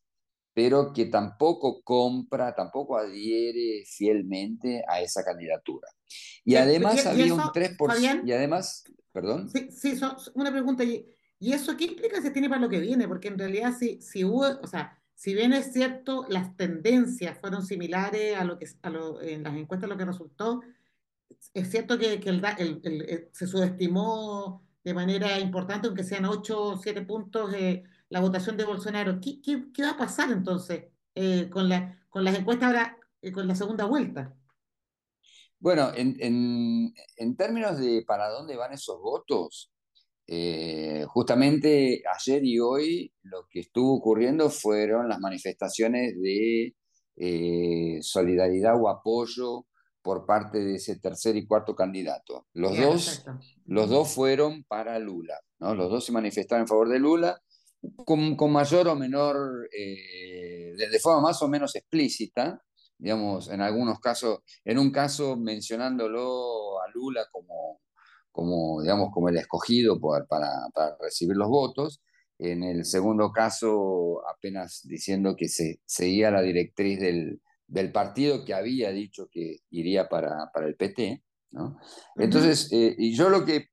pero 0.53 0.93
que 0.93 1.07
tampoco 1.07 1.81
compra, 1.83 2.55
tampoco 2.55 2.97
adhiere 2.97 3.83
fielmente 3.85 4.83
a 4.87 5.01
esa 5.01 5.23
candidatura. 5.23 5.87
Y 6.45 6.55
además 6.55 7.05
había 7.05 7.33
un 7.33 7.41
3%. 7.41 8.21
y 8.25 8.31
además, 8.31 8.85
perdón. 9.11 9.49
Sí, 9.49 9.69
sí 9.69 9.99
una 10.33 10.51
pregunta. 10.51 10.83
¿Y, 10.83 11.05
eso 11.39 11.75
qué 11.77 11.83
implicancias 11.83 12.31
tiene 12.31 12.49
para 12.49 12.61
lo 12.61 12.69
que 12.69 12.79
viene? 12.79 13.07
Porque 13.07 13.27
en 13.27 13.37
realidad, 13.37 13.73
si, 13.77 14.01
si 14.01 14.23
hubo, 14.23 14.45
o 14.61 14.67
sea, 14.67 14.97
si 15.13 15.33
bien 15.33 15.53
es 15.53 15.73
cierto, 15.73 16.25
las 16.29 16.55
tendencias 16.55 17.37
fueron 17.39 17.65
similares 17.65 18.37
a 18.37 18.45
lo 18.45 18.57
que 18.57 18.67
a 18.81 18.89
lo, 18.89 19.21
en 19.21 19.43
las 19.43 19.55
encuestas 19.55 19.89
lo 19.89 19.97
que 19.97 20.05
resultó, 20.05 20.61
es 21.53 21.69
cierto 21.69 21.97
que, 21.97 22.19
que 22.19 22.29
el, 22.29 22.41
el, 22.57 23.29
se 23.31 23.47
subestimó 23.47 24.64
de 24.85 24.93
manera 24.93 25.39
importante, 25.39 25.87
aunque 25.87 26.03
sean 26.03 26.25
8 26.25 26.61
o 26.61 26.77
7 26.77 27.01
puntos, 27.01 27.51
eh, 27.55 27.83
la 28.09 28.19
votación 28.19 28.55
de 28.55 28.65
Bolsonaro. 28.65 29.19
¿Qué, 29.19 29.41
qué, 29.41 29.65
qué 29.73 29.81
va 29.81 29.91
a 29.91 29.97
pasar 29.97 30.31
entonces 30.31 30.85
eh, 31.15 31.49
con, 31.49 31.67
la, 31.67 32.05
con 32.07 32.23
las 32.23 32.37
encuestas 32.37 32.67
ahora, 32.67 32.97
eh, 33.19 33.31
con 33.31 33.47
la 33.47 33.55
segunda 33.55 33.85
vuelta? 33.85 34.37
Bueno, 35.57 35.91
en, 35.95 36.15
en, 36.19 36.93
en, 37.17 37.35
términos 37.35 37.79
de 37.79 38.03
para 38.05 38.29
dónde 38.29 38.55
van 38.55 38.73
esos 38.73 39.01
votos, 39.01 39.71
justamente 41.07 42.03
ayer 42.15 42.43
y 42.43 42.59
hoy 42.59 43.13
lo 43.23 43.47
que 43.49 43.61
estuvo 43.61 43.95
ocurriendo 43.95 44.49
fueron 44.49 45.07
las 45.07 45.19
manifestaciones 45.19 46.19
de 46.21 46.75
solidaridad 48.01 48.79
o 48.79 48.89
apoyo 48.89 49.65
por 50.05 50.23
parte 50.23 50.59
de 50.59 50.75
ese 50.75 50.99
tercer 50.99 51.35
y 51.35 51.47
cuarto 51.47 51.75
candidato. 51.75 52.45
Los, 52.53 52.77
dos, 52.77 53.25
los 53.65 53.89
dos 53.89 54.13
fueron 54.13 54.63
para 54.65 54.99
Lula, 54.99 55.33
¿no? 55.57 55.73
los 55.73 55.89
dos 55.89 56.05
se 56.05 56.11
manifestaron 56.11 56.61
en 56.61 56.67
favor 56.67 56.89
de 56.89 56.99
Lula, 56.99 57.41
con, 58.05 58.35
con 58.35 58.51
mayor 58.51 58.87
o 58.87 58.95
menor, 58.95 59.67
eh, 59.75 60.75
de, 60.77 60.99
forma 60.99 61.21
más 61.21 61.41
o 61.41 61.47
menos 61.47 61.75
explícita, 61.75 62.61
digamos, 62.99 63.49
en 63.49 63.61
algunos 63.61 63.99
casos, 63.99 64.41
en 64.63 64.77
un 64.77 64.91
caso 64.91 65.37
mencionándolo 65.37 66.79
a 66.81 66.91
Lula 66.93 67.25
como, 67.31 67.81
como 68.31 68.83
digamos, 68.83 69.09
como 69.11 69.29
el 69.29 69.37
escogido 69.37 69.99
para, 69.99 70.67
para 70.71 70.97
recibir 71.01 71.35
los 71.35 71.49
votos, 71.49 72.03
en 72.37 72.61
el 72.61 72.85
segundo 72.85 73.31
caso 73.31 74.21
apenas 74.29 74.81
diciendo 74.83 75.35
que 75.35 75.49
se 75.49 75.79
seguía 75.83 76.29
la 76.29 76.43
directriz 76.43 76.99
del, 76.99 77.41
del 77.67 77.91
partido 77.91 78.45
que 78.45 78.53
había 78.53 78.91
dicho 78.91 79.27
que 79.31 79.59
iría 79.71 80.07
para, 80.07 80.51
para 80.53 80.67
el 80.67 80.75
PT. 80.75 81.23
¿no? 81.51 81.79
Entonces, 82.15 82.71
eh, 82.71 82.95
y 82.97 83.15
yo 83.15 83.29
lo 83.29 83.45
que, 83.45 83.69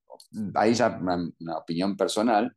ahí 0.54 0.74
ya 0.74 0.98
una, 1.00 1.58
opinión 1.58 1.96
personal, 1.96 2.56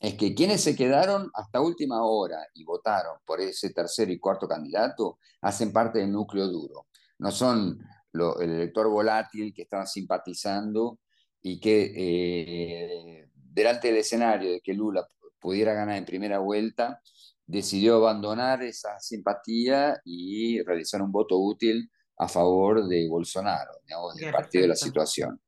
es 0.00 0.14
que 0.14 0.34
quienes 0.34 0.62
se 0.62 0.76
quedaron 0.76 1.30
hasta 1.34 1.60
última 1.60 2.04
hora 2.04 2.46
y 2.54 2.64
votaron 2.64 3.18
por 3.24 3.40
ese 3.40 3.70
tercer 3.70 4.10
y 4.10 4.18
cuarto 4.18 4.46
candidato 4.46 5.18
hacen 5.40 5.72
parte 5.72 5.98
del 5.98 6.12
núcleo 6.12 6.46
duro. 6.46 6.86
No 7.18 7.32
son 7.32 7.80
el 8.12 8.50
elector 8.50 8.88
volátil 8.88 9.52
que 9.52 9.62
estaba 9.62 9.86
simpatizando 9.86 11.00
y 11.42 11.60
que 11.60 11.92
eh, 11.96 13.28
delante 13.34 13.88
del 13.88 13.98
escenario 13.98 14.52
de 14.52 14.60
que 14.60 14.72
Lula 14.72 15.06
pudiera 15.40 15.72
ganar 15.72 15.96
en 15.96 16.04
primera 16.04 16.38
vuelta, 16.38 17.00
decidió 17.48 17.96
abandonar 17.96 18.62
esa 18.62 19.00
simpatía 19.00 20.00
y 20.04 20.62
realizar 20.62 21.00
un 21.02 21.10
voto 21.10 21.38
útil 21.38 21.90
a 22.18 22.28
favor 22.28 22.86
de 22.86 23.08
Bolsonaro, 23.08 23.72
digamos, 23.86 24.14
del 24.16 24.30
partido 24.30 24.62
de 24.62 24.68
la 24.68 24.76
situación. 24.76 25.40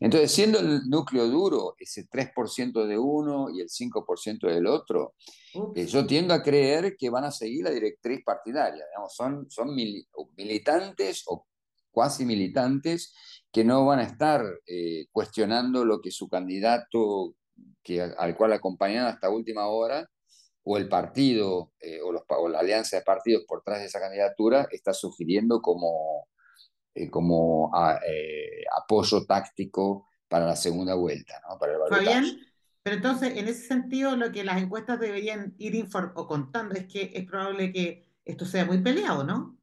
Entonces, 0.00 0.30
siendo 0.32 0.58
el 0.58 0.88
núcleo 0.88 1.26
duro 1.26 1.74
ese 1.78 2.08
3% 2.08 2.86
de 2.86 2.98
uno 2.98 3.48
y 3.50 3.60
el 3.60 3.68
5% 3.68 4.46
del 4.46 4.66
otro, 4.66 5.14
eh, 5.74 5.86
yo 5.86 6.06
tiendo 6.06 6.34
a 6.34 6.42
creer 6.42 6.96
que 6.96 7.08
van 7.08 7.24
a 7.24 7.30
seguir 7.30 7.64
la 7.64 7.70
directriz 7.70 8.22
partidaria. 8.24 8.84
Digamos, 8.86 9.14
son 9.14 9.50
son 9.50 9.74
militantes 10.36 11.24
o 11.26 11.46
cuasi 11.90 12.24
militantes 12.24 13.14
que 13.50 13.64
no 13.64 13.84
van 13.86 14.00
a 14.00 14.04
estar 14.04 14.44
eh, 14.66 15.06
cuestionando 15.10 15.84
lo 15.84 16.00
que 16.00 16.10
su 16.10 16.28
candidato 16.28 17.34
que, 17.82 18.00
al 18.00 18.36
cual 18.36 18.52
acompañan 18.52 19.06
hasta 19.06 19.30
última 19.30 19.66
hora 19.66 20.08
o 20.62 20.76
el 20.76 20.88
partido 20.88 21.72
eh, 21.80 22.00
o, 22.02 22.12
los, 22.12 22.22
o 22.28 22.48
la 22.48 22.60
alianza 22.60 22.96
de 22.96 23.02
partidos 23.02 23.44
por 23.46 23.60
detrás 23.60 23.80
de 23.80 23.86
esa 23.86 24.00
candidatura 24.00 24.68
está 24.70 24.92
sugiriendo 24.92 25.60
como, 25.62 26.28
eh, 26.94 27.08
como 27.10 27.72
eh, 28.06 28.64
apoyo 28.76 29.24
táctico 29.26 30.08
para 30.28 30.46
la 30.46 30.56
segunda 30.56 30.94
vuelta, 30.94 31.40
¿no? 31.48 31.58
para 31.58 31.72
el 31.72 32.50
pero 32.82 32.96
entonces, 32.96 33.36
en 33.36 33.46
ese 33.46 33.66
sentido, 33.66 34.16
lo 34.16 34.32
que 34.32 34.42
las 34.42 34.60
encuestas 34.62 34.98
deberían 34.98 35.54
ir 35.58 35.86
o 36.14 36.26
contando 36.26 36.74
es 36.74 36.86
que 36.86 37.10
es 37.14 37.26
probable 37.26 37.72
que 37.72 38.08
esto 38.24 38.46
sea 38.46 38.64
muy 38.64 38.78
peleado, 38.78 39.22
¿no? 39.22 39.58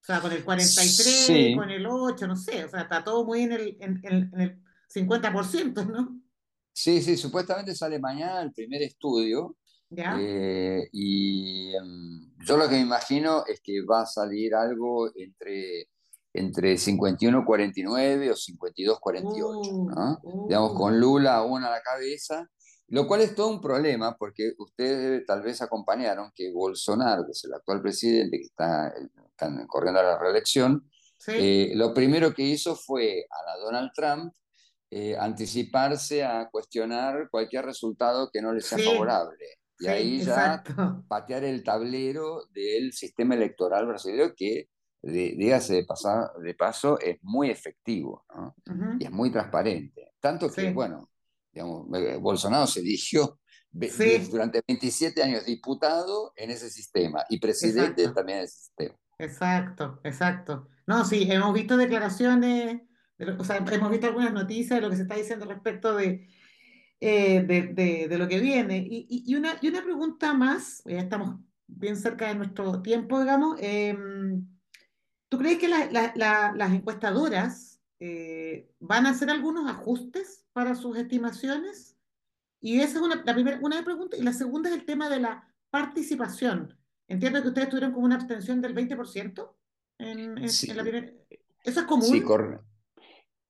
O 0.00 0.04
sea, 0.04 0.20
con 0.20 0.32
el 0.32 0.44
43, 0.44 1.56
con 1.56 1.70
el 1.70 1.86
8, 1.86 2.26
no 2.26 2.36
sé, 2.36 2.64
o 2.64 2.68
sea, 2.68 2.82
está 2.82 3.02
todo 3.02 3.24
muy 3.24 3.42
en 3.42 3.52
el, 3.52 3.76
en, 3.80 4.00
en 4.04 4.40
el 4.40 4.62
50%, 4.88 5.86
¿no? 5.86 6.20
Sí, 6.72 7.02
sí, 7.02 7.16
supuestamente 7.16 7.74
sale 7.74 7.98
mañana 7.98 8.42
el 8.42 8.52
primer 8.52 8.82
estudio 8.82 9.56
eh, 9.96 10.88
y 10.92 11.74
em, 11.74 12.30
yo 12.44 12.56
lo 12.56 12.68
que 12.68 12.76
me 12.76 12.80
imagino 12.80 13.44
es 13.46 13.60
que 13.62 13.84
va 13.84 14.02
a 14.02 14.06
salir 14.06 14.54
algo 14.54 15.10
entre, 15.14 15.88
entre 16.32 16.74
51-49 16.74 18.30
o 18.30 18.34
52-48, 18.34 19.94
¿no? 19.94 20.20
Uh, 20.22 20.48
Digamos, 20.48 20.72
con 20.74 20.94
uh. 20.94 20.96
Lula 20.96 21.36
aún 21.36 21.64
a 21.64 21.70
la 21.70 21.80
cabeza, 21.80 22.48
lo 22.88 23.06
cual 23.06 23.22
es 23.22 23.34
todo 23.34 23.48
un 23.48 23.60
problema 23.60 24.16
porque 24.18 24.52
ustedes 24.58 25.24
tal 25.26 25.42
vez 25.42 25.62
acompañaron 25.62 26.30
que 26.34 26.52
Bolsonaro, 26.52 27.24
que 27.24 27.32
es 27.32 27.44
el 27.44 27.54
actual 27.54 27.80
presidente 27.80 28.38
que 28.38 28.44
está, 28.44 28.92
corriendo 29.66 30.00
a 30.00 30.04
la 30.04 30.18
reelección, 30.18 30.88
eh, 31.28 31.72
lo 31.74 31.94
primero 31.94 32.34
que 32.34 32.42
hizo 32.42 32.74
fue 32.76 33.26
a 33.30 33.50
la 33.50 33.64
Donald 33.64 33.90
Trump 33.94 34.34
eh, 34.94 35.16
anticiparse 35.16 36.22
a 36.22 36.50
cuestionar 36.50 37.30
cualquier 37.30 37.64
resultado 37.64 38.28
que 38.30 38.42
no 38.42 38.52
le 38.52 38.60
sea 38.60 38.76
favorable. 38.76 39.46
Y 39.78 39.86
ahí 39.86 40.20
ya 40.22 40.62
patear 41.08 41.44
el 41.44 41.62
tablero 41.64 42.46
del 42.52 42.92
sistema 42.92 43.34
electoral 43.34 43.86
brasileño 43.86 44.34
que, 44.36 44.68
dígase 45.02 45.74
de, 45.74 45.84
pasar, 45.84 46.30
de 46.40 46.54
paso, 46.54 46.98
es 47.00 47.18
muy 47.22 47.50
efectivo 47.50 48.24
y 48.98 49.04
es 49.04 49.10
muy 49.10 49.30
transparente. 49.30 50.12
Tanto 50.20 50.50
que, 50.50 50.72
bueno, 50.72 51.10
digamos, 51.52 51.86
eh, 51.98 52.16
Bolsonaro 52.16 52.66
se 52.66 52.80
eligió 52.80 53.40
durante 54.30 54.62
27 54.66 55.22
años 55.22 55.46
diputado 55.46 56.32
en 56.36 56.50
ese 56.50 56.70
sistema 56.70 57.24
y 57.28 57.38
presidente 57.40 58.08
también 58.10 58.38
en 58.38 58.44
ese 58.44 58.58
sistema. 58.58 58.94
Exacto, 59.18 60.00
exacto. 60.04 60.68
No, 60.86 61.04
sí, 61.04 61.26
hemos 61.30 61.54
visto 61.54 61.76
declaraciones, 61.76 62.82
o 63.38 63.44
sea, 63.44 63.56
hemos 63.56 63.90
visto 63.90 64.06
algunas 64.06 64.32
noticias 64.32 64.78
de 64.78 64.80
lo 64.82 64.90
que 64.90 64.96
se 64.96 65.02
está 65.02 65.14
diciendo 65.14 65.46
respecto 65.46 65.94
de 65.94 66.28
eh, 67.04 67.42
de, 67.42 68.06
de, 68.06 68.16
lo 68.16 68.28
que 68.28 68.38
viene. 68.38 68.78
Y, 68.78 69.24
y, 69.26 69.34
una, 69.34 69.56
y 69.60 69.66
una 69.66 69.82
pregunta 69.82 70.34
más, 70.34 70.84
ya 70.84 71.00
estamos 71.00 71.40
bien 71.66 71.96
cerca 71.96 72.28
de 72.28 72.36
nuestro 72.36 72.80
tiempo, 72.80 73.18
digamos. 73.18 73.58
Em, 73.60 74.46
¿Tú 75.28 75.38
crees 75.38 75.58
que 75.58 75.66
las 75.66 76.72
encuestadoras 76.72 77.82
eh, 77.98 78.70
van 78.78 79.06
a 79.06 79.10
hacer 79.10 79.30
algunos 79.30 79.68
ajustes 79.68 80.46
para 80.52 80.76
sus 80.76 80.96
estimaciones? 80.96 81.96
Y 82.60 82.78
esa 82.78 82.98
es 82.98 83.02
una, 83.02 83.20
la 83.24 83.34
primera 83.34 83.58
una 83.60 83.82
pregunta. 83.82 84.16
Y 84.16 84.22
la 84.22 84.32
segunda 84.32 84.70
es 84.70 84.76
el 84.76 84.84
tema 84.84 85.08
de 85.08 85.18
la 85.18 85.52
participación. 85.70 86.78
Entiendo 87.08 87.42
que 87.42 87.48
ustedes 87.48 87.68
tuvieron 87.68 87.92
como 87.92 88.06
una 88.06 88.14
abstención 88.14 88.60
del 88.60 88.76
20% 88.76 89.52
en, 89.98 90.38
en, 90.38 90.76
la 90.76 90.82
primera... 90.84 91.12
¿Eso 91.64 91.80
es 91.80 91.86
común? 91.86 92.06
Sí, 92.06 92.22
correcto. 92.22 92.64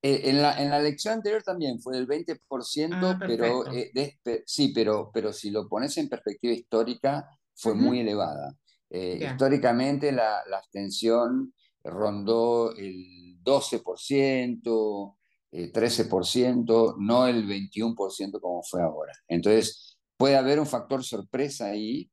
Eh, 0.05 0.31
en, 0.31 0.43
la, 0.43 0.61
en 0.61 0.69
la 0.69 0.81
elección 0.81 1.15
anterior 1.15 1.45
también 1.45 1.81
fue 1.81 1.95
del 1.95 2.09
20%, 2.09 2.91
ah, 2.93 3.17
pero 3.25 3.65
eh, 3.73 4.19
sí, 4.45 4.73
pero, 4.75 5.13
pero 5.15 5.33
si 5.33 5.51
lo 5.51 5.69
pones 5.69 5.97
en 5.97 6.09
perspectiva 6.09 6.53
histórica, 6.53 7.31
fue 7.55 7.75
muy 7.75 8.01
elevada. 8.01 8.53
Eh, 8.91 9.21
históricamente 9.31 10.11
la, 10.11 10.43
la, 10.51 10.59
abstención 10.59 11.55
rondó 11.85 12.75
el 12.75 13.39
12%, 13.45 15.17
13%, 15.53 16.97
no 16.99 17.27
el 17.29 17.47
21% 17.47 18.41
como 18.41 18.63
fue 18.65 18.83
ahora. 18.83 19.13
Entonces, 19.29 19.99
puede 20.17 20.37
haber 20.37 20.59
un 20.59 20.67
factor 20.67 21.05
sorpresa 21.05 21.67
ahí 21.67 22.11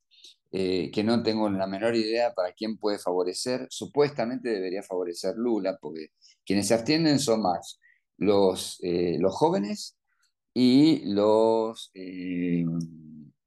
que 0.51 1.03
no 1.03 1.21
tengo 1.21 1.49
la 1.49 1.67
menor 1.67 1.95
idea 1.95 2.33
para 2.33 2.53
quién 2.53 2.77
puede 2.77 2.97
favorecer. 2.97 3.67
Supuestamente 3.69 4.49
debería 4.49 4.81
favorecer 4.81 5.35
Lula, 5.37 5.77
porque 5.79 6.11
quienes 6.45 6.67
se 6.67 6.73
abstienen 6.73 7.19
son 7.19 7.41
más 7.41 7.79
los, 8.19 8.79
eh, 8.83 9.17
los 9.19 9.33
jóvenes 9.33 9.97
y 10.53 11.01
los, 11.13 11.91
eh, 11.93 12.65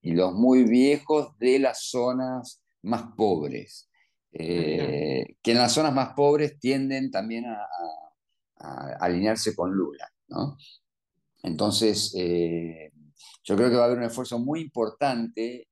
y 0.01 0.13
los 0.13 0.33
muy 0.33 0.65
viejos 0.65 1.37
de 1.39 1.59
las 1.59 1.91
zonas 1.91 2.63
más 2.83 3.05
pobres, 3.17 3.89
eh, 4.33 5.37
que 5.43 5.53
en 5.53 5.59
las 5.59 5.73
zonas 5.73 5.95
más 5.95 6.15
pobres 6.15 6.59
tienden 6.59 7.11
también 7.11 7.47
a, 7.47 7.67
alinearse 9.01 9.57
con 9.57 9.73
Lula. 9.73 10.09
Entonces, 11.43 12.13
yo 12.13 13.57
creo 13.57 13.71
que 13.71 13.75
va 13.75 13.83
a 13.83 13.87
haber 13.87 13.99
un 13.99 14.05
esfuerzo 14.05 14.39
muy 14.39 14.61
importante 14.61 15.67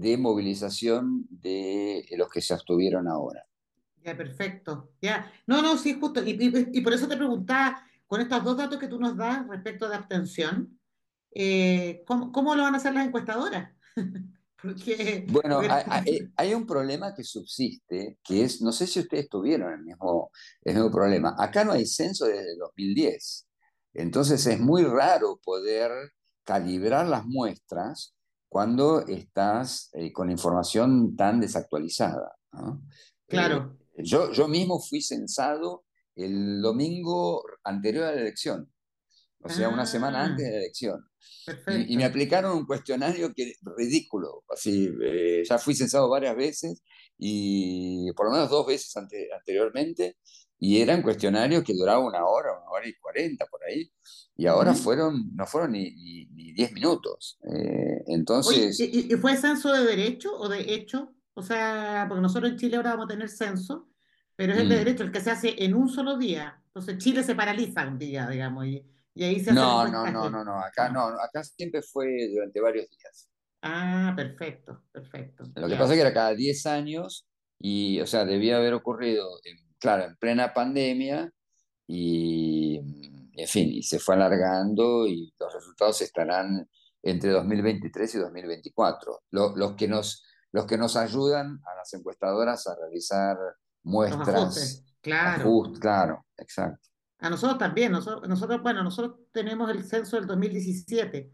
de 0.00 0.16
movilización 0.16 1.26
de 1.28 2.06
los 2.16 2.30
que 2.30 2.40
se 2.40 2.54
abstuvieron 2.54 3.06
ahora. 3.06 3.44
Ya, 4.02 4.16
perfecto. 4.16 4.92
Ya. 5.02 5.30
No, 5.46 5.60
no, 5.60 5.76
sí, 5.76 5.98
justo. 6.00 6.24
Y, 6.24 6.38
y, 6.72 6.80
por 6.80 6.94
eso 6.94 7.06
te 7.06 7.18
preguntaba, 7.18 7.84
con 8.06 8.22
estos 8.22 8.42
dos 8.42 8.56
datos 8.56 8.78
que 8.78 8.88
tú 8.88 8.98
nos 8.98 9.14
das 9.14 9.46
respecto 9.46 9.90
de 9.90 9.96
abstención, 9.96 10.80
eh, 11.32 12.02
¿cómo, 12.06 12.54
lo 12.54 12.62
van 12.62 12.74
a 12.74 12.78
hacer 12.78 12.94
las 12.94 13.06
encuestadoras? 13.06 13.72
bueno, 15.28 15.62
eh, 15.62 16.30
hay, 16.34 16.54
un 16.54 16.66
problema 16.66 17.14
que 17.14 17.22
subsiste, 17.22 18.18
que 18.24 18.44
es, 18.44 18.62
no 18.62 18.72
sé 18.72 18.86
si 18.86 19.00
ustedes 19.00 19.28
tuvieron 19.28 19.70
el 19.70 19.82
mismo, 19.82 20.30
el 20.64 20.76
mismo 20.76 20.90
problema. 20.90 21.36
Acá 21.38 21.62
no 21.62 21.72
hay 21.72 21.84
censo 21.84 22.24
desde 22.24 22.56
2010. 22.56 23.46
Entonces 23.92 24.46
es 24.46 24.58
muy 24.58 24.82
raro 24.82 25.38
poder 25.44 25.90
calibrar 26.44 27.06
las 27.06 27.26
muestras 27.26 28.14
cuando 28.50 29.06
estás 29.06 29.90
eh, 29.92 30.12
con 30.12 30.28
información 30.28 31.14
tan 31.14 31.40
desactualizada. 31.40 32.36
Claro. 33.28 33.78
yo, 33.96 34.32
yo 34.32 34.48
mismo 34.48 34.80
fui 34.80 35.00
censado 35.00 35.84
el 36.16 36.60
domingo 36.60 37.44
anterior 37.62 38.04
a 38.04 38.12
la 38.12 38.20
elección, 38.20 38.68
o 39.38 39.48
sea, 39.48 39.68
una 39.68 39.86
semana 39.86 40.22
ah. 40.22 40.24
antes 40.24 40.44
de 40.44 40.50
la 40.50 40.58
elección. 40.58 41.06
Y, 41.88 41.96
me 41.96 42.04
aplicaron 42.04 42.58
un 42.58 42.66
cuestionario 42.66 43.32
que 43.32 43.54
ridículo, 43.76 44.42
así, 44.52 44.90
eh, 45.00 45.42
ya 45.48 45.56
fui 45.58 45.74
censado 45.74 46.08
varias 46.08 46.34
veces 46.34 46.82
y 47.16 48.12
por 48.14 48.26
lo 48.26 48.32
menos 48.32 48.50
dos 48.50 48.66
veces 48.66 48.92
anteriormente, 48.96 50.16
y 50.62 50.80
eran 50.82 51.00
cuestionarios 51.00 51.64
que 51.64 51.74
duraban 51.74 52.04
una 52.04 52.26
hora, 52.26 52.52
una 52.52 52.70
hora 52.70 52.86
y 52.86 52.92
cuarenta 52.94 53.46
por 53.46 53.64
ahí, 53.64 53.90
y 54.36 54.46
ahora 54.46 54.74
fueron, 54.74 55.34
no 55.34 55.46
fueron 55.46 55.72
ni, 55.72 55.90
ni, 55.92 56.52
diez 56.52 56.70
minutos. 56.72 57.38
Eh, 57.50 58.04
entonces... 58.08 58.78
¿y, 58.78 59.08
¿y, 59.10 59.16
fue 59.16 59.36
censo 59.38 59.72
de 59.72 59.84
derecho 59.84 60.36
o 60.36 60.48
de 60.48 60.74
hecho? 60.74 61.14
O 61.32 61.42
sea, 61.42 62.04
porque 62.08 62.20
nosotros 62.20 62.52
en 62.52 62.58
Chile 62.58 62.76
ahora 62.76 62.90
vamos 62.90 63.06
a 63.06 63.08
tener 63.08 63.30
censo, 63.30 63.88
pero 64.36 64.52
es 64.52 64.60
el 64.60 64.68
de 64.68 64.74
mm. 64.74 64.78
derecho 64.78 65.02
el 65.04 65.12
que 65.12 65.20
se 65.20 65.30
hace 65.30 65.64
en 65.64 65.74
un 65.74 65.88
solo 65.88 66.18
día. 66.18 66.62
Entonces 66.66 66.98
Chile 66.98 67.22
se 67.22 67.34
paraliza 67.34 67.88
un 67.88 67.98
día, 67.98 68.28
digamos, 68.28 68.66
y, 68.66 68.84
ahí 69.16 69.40
se 69.40 69.54
no, 69.54 69.80
hace 69.80 69.92
No, 69.92 70.10
no, 70.10 70.28
no, 70.28 70.44
no, 70.44 70.60
acá 70.60 70.90
no, 70.90 71.06
acá 71.06 71.42
siempre 71.42 71.80
fue 71.80 72.28
durante 72.30 72.60
varios 72.60 72.86
días. 72.90 73.30
Ah, 73.62 74.12
perfecto, 74.14 74.82
perfecto. 74.92 75.44
Lo 75.54 75.68
que 75.68 75.74
pasa 75.74 75.92
es 75.92 75.96
que 75.96 76.00
era 76.00 76.12
cada 76.12 76.34
10 76.34 76.66
años 76.66 77.26
y, 77.58 78.00
o 78.00 78.06
sea, 78.06 78.24
debía 78.24 78.56
haber 78.56 78.74
ocurrido, 78.74 79.26
claro, 79.80 80.04
en 80.04 80.16
plena 80.16 80.52
pandemia 80.52 81.32
y, 81.86 82.76
en 83.32 83.48
fin, 83.48 83.70
y 83.70 83.82
se 83.82 83.98
fue 83.98 84.14
alargando 84.14 85.06
y 85.06 85.32
los 85.40 85.52
resultados 85.52 86.00
estarán 86.02 86.68
entre 87.02 87.30
2023 87.30 88.14
y 88.14 88.18
2024. 88.18 89.22
los, 89.30 89.74
que 89.76 89.88
nos, 89.88 90.24
los 90.52 90.66
que 90.66 90.76
nos 90.78 90.96
ayudan 90.96 91.60
a 91.64 91.74
las 91.76 91.92
encuestadoras 91.94 92.66
a 92.66 92.76
realizar 92.76 93.36
muestras 93.82 94.84
Claro. 95.02 95.72
claro, 95.80 96.26
exacto. 96.36 96.88
A 97.20 97.30
nosotros 97.30 97.58
también, 97.58 97.90
nosotros, 97.92 98.28
nosotros, 98.28 98.62
bueno, 98.62 98.82
nosotros 98.82 99.20
tenemos 99.32 99.70
el 99.70 99.82
censo 99.84 100.16
del 100.16 100.26
2017 100.26 101.32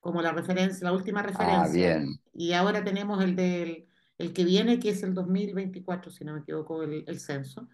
como 0.00 0.20
la 0.22 0.32
referencia, 0.32 0.84
la 0.84 0.92
última 0.92 1.20
Ah, 1.20 1.22
referencia, 1.24 1.96
bien. 1.96 2.20
y 2.34 2.52
ahora 2.52 2.84
tenemos 2.84 3.22
el 3.24 3.34
del 3.34 3.88
el 4.18 4.32
que 4.32 4.44
viene, 4.44 4.78
que 4.78 4.90
es 4.90 5.02
el 5.02 5.12
2024, 5.14 6.10
si 6.10 6.24
no 6.24 6.32
me 6.34 6.40
equivoco, 6.40 6.82
el, 6.82 7.04
el 7.06 7.20
censo. 7.20 7.68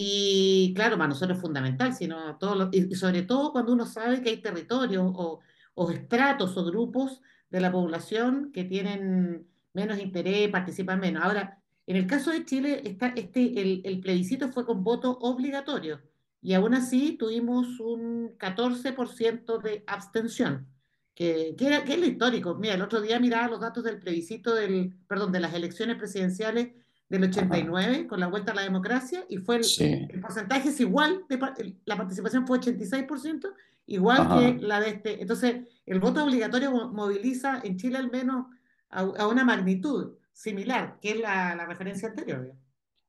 Y 0.00 0.72
claro, 0.76 0.96
para 0.96 1.08
nosotros 1.08 1.36
es 1.38 1.42
fundamental, 1.42 1.92
sino 1.92 2.38
todo 2.38 2.54
lo- 2.54 2.70
y 2.72 2.94
sobre 2.94 3.22
todo 3.22 3.50
cuando 3.52 3.72
uno 3.72 3.84
sabe 3.86 4.22
que 4.22 4.30
hay 4.30 4.36
territorios 4.40 5.04
o, 5.16 5.40
o 5.74 5.90
estratos 5.90 6.56
o 6.56 6.64
grupos 6.64 7.20
de 7.50 7.60
la 7.60 7.72
población 7.72 8.52
que 8.52 8.62
tienen 8.64 9.48
menos 9.72 9.98
interés, 9.98 10.50
participan 10.50 11.00
menos. 11.00 11.24
Ahora, 11.24 11.60
en 11.86 11.96
el 11.96 12.06
caso 12.06 12.30
de 12.30 12.44
Chile, 12.44 12.82
está, 12.84 13.08
este, 13.08 13.60
el, 13.60 13.82
el 13.84 13.98
plebiscito 14.00 14.48
fue 14.50 14.64
con 14.64 14.84
voto 14.84 15.18
obligatorio 15.18 16.00
y 16.40 16.52
aún 16.54 16.74
así 16.74 17.16
tuvimos 17.18 17.80
un 17.80 18.36
14% 18.38 19.58
de 19.58 19.82
abstención, 19.88 20.68
que, 21.14 21.56
que, 21.58 21.66
era- 21.66 21.84
que 21.84 21.94
es 21.94 21.98
lo 22.00 22.06
histórico. 22.06 22.54
Mira, 22.54 22.74
el 22.74 22.82
otro 22.82 23.00
día 23.00 23.18
miraba 23.18 23.48
los 23.48 23.60
datos 23.60 23.82
del 23.82 23.98
plebiscito 23.98 24.54
del, 24.54 24.94
perdón, 25.08 25.32
de 25.32 25.40
las 25.40 25.54
elecciones 25.54 25.96
presidenciales 25.96 26.68
del 27.08 27.24
Ajá, 27.24 27.30
89 27.30 28.06
con 28.06 28.20
la 28.20 28.26
vuelta 28.28 28.52
a 28.52 28.54
la 28.54 28.62
democracia 28.62 29.24
y 29.28 29.38
fue 29.38 29.56
el, 29.56 29.64
sí. 29.64 30.06
el 30.08 30.20
porcentaje 30.20 30.68
es 30.70 30.80
igual, 30.80 31.24
de, 31.28 31.76
la 31.84 31.96
participación 31.96 32.46
fue 32.46 32.58
86%, 32.60 33.54
igual 33.86 34.28
que 34.28 34.58
la 34.64 34.80
de 34.80 34.90
este. 34.90 35.20
Entonces, 35.22 35.66
el 35.86 36.00
voto 36.00 36.24
obligatorio 36.24 36.70
mo- 36.70 36.92
moviliza 36.92 37.60
en 37.64 37.76
Chile 37.76 37.98
al 37.98 38.10
menos 38.10 38.46
a, 38.90 39.00
a 39.00 39.26
una 39.28 39.44
magnitud 39.44 40.18
similar, 40.32 40.98
que 41.00 41.12
es 41.12 41.20
la, 41.20 41.54
la 41.54 41.66
referencia 41.66 42.08
anterior. 42.08 42.52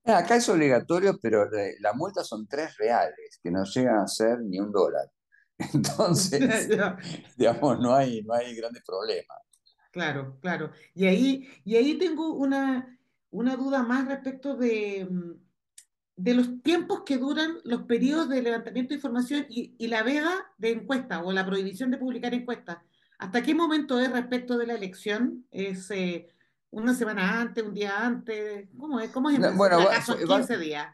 Ah, 0.05 0.19
Acá 0.19 0.35
es 0.37 0.49
obligatorio, 0.49 1.17
pero 1.21 1.47
la, 1.79 1.93
multa 1.93 2.23
son 2.23 2.47
tres 2.47 2.75
reales, 2.77 3.39
que 3.43 3.51
no 3.51 3.63
llegan 3.65 3.99
a 3.99 4.07
ser 4.07 4.39
ni 4.41 4.59
un 4.59 4.71
dólar. 4.71 5.11
Entonces, 5.73 6.69
digamos, 7.37 7.79
no 7.79 7.93
hay, 7.93 8.21
no 8.23 8.33
hay 8.33 8.55
grandes 8.55 8.83
problemas. 8.83 9.37
Claro, 9.91 10.37
claro. 10.41 10.71
Y 10.93 11.07
ahí, 11.07 11.49
y 11.65 11.75
ahí 11.75 11.97
tengo 11.97 12.33
una, 12.35 12.98
una 13.31 13.55
duda 13.55 13.83
más 13.83 14.07
respecto 14.07 14.55
de, 14.55 15.07
mm, 15.09 15.31
de 16.15 16.33
los 16.33 16.61
tiempos 16.63 17.03
que 17.05 17.17
duran 17.17 17.57
los 17.63 17.83
periodos 17.83 18.29
de 18.29 18.41
levantamiento 18.41 18.89
de 18.89 18.95
información 18.95 19.45
y, 19.49 19.75
y 19.77 19.87
la 19.87 20.03
veda 20.03 20.31
de 20.57 20.71
encuesta 20.71 21.23
o 21.23 21.31
la 21.31 21.45
prohibición 21.45 21.91
de 21.91 21.97
publicar 21.97 22.33
encuestas. 22.33 22.77
¿Hasta 23.17 23.41
qué 23.43 23.53
momento 23.53 23.99
es 23.99 24.11
respecto 24.11 24.57
de 24.57 24.67
la 24.67 24.73
elección? 24.75 25.45
¿Es 25.51 25.89
eh, 25.91 26.27
una 26.71 26.93
semana 26.93 27.39
antes, 27.41 27.63
un 27.63 27.73
día 27.73 28.05
antes? 28.05 28.67
¿Cómo 28.77 28.99
es? 28.99 29.09
¿Cómo 29.11 29.29
es 29.29 29.39
No, 29.39 29.53
bueno, 29.53 29.77
va, 29.77 29.83
¿Acaso 29.85 30.17
es 30.17 30.29
va- 30.29 30.37
15 30.37 30.57
días? 30.57 30.87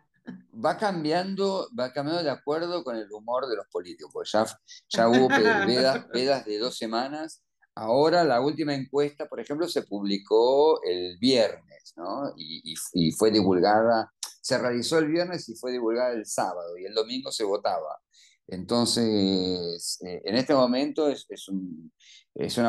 va 0.53 0.77
cambiando, 0.77 1.69
va 1.77 1.91
cambiando 1.93 2.23
de 2.23 2.31
acuerdo 2.31 2.83
con 2.83 2.95
el 2.95 3.11
humor 3.11 3.47
de 3.47 3.55
los 3.57 3.67
políticos. 3.67 4.31
Ya, 4.31 4.45
ya 4.89 5.09
hubo 5.09 5.27
vedas, 5.67 6.07
vedas 6.09 6.45
de 6.45 6.57
dos 6.59 6.77
semanas. 6.77 7.43
Ahora 7.75 8.23
la 8.23 8.39
última 8.39 8.73
encuesta, 8.73 9.27
por 9.27 9.39
ejemplo, 9.41 9.67
se 9.67 9.83
publicó 9.83 10.81
el 10.83 11.17
viernes, 11.19 11.93
¿no? 11.97 12.33
Y, 12.37 12.75
fue 13.11 13.31
divulgada, 13.31 14.13
se 14.41 14.57
realizó 14.57 14.97
el 14.99 15.07
viernes 15.07 15.49
y 15.49 15.55
fue 15.55 15.73
divulgada 15.73 16.13
el 16.13 16.25
sábado, 16.25 16.77
y 16.77 16.85
el 16.85 16.93
domingo 16.93 17.31
se 17.31 17.43
votaba. 17.43 17.99
Entonces, 18.47 19.99
eh, 20.05 20.21
en 20.23 20.35
este 20.35 20.53
momento 20.53 21.09
es, 21.09 21.25
un, 21.49 21.91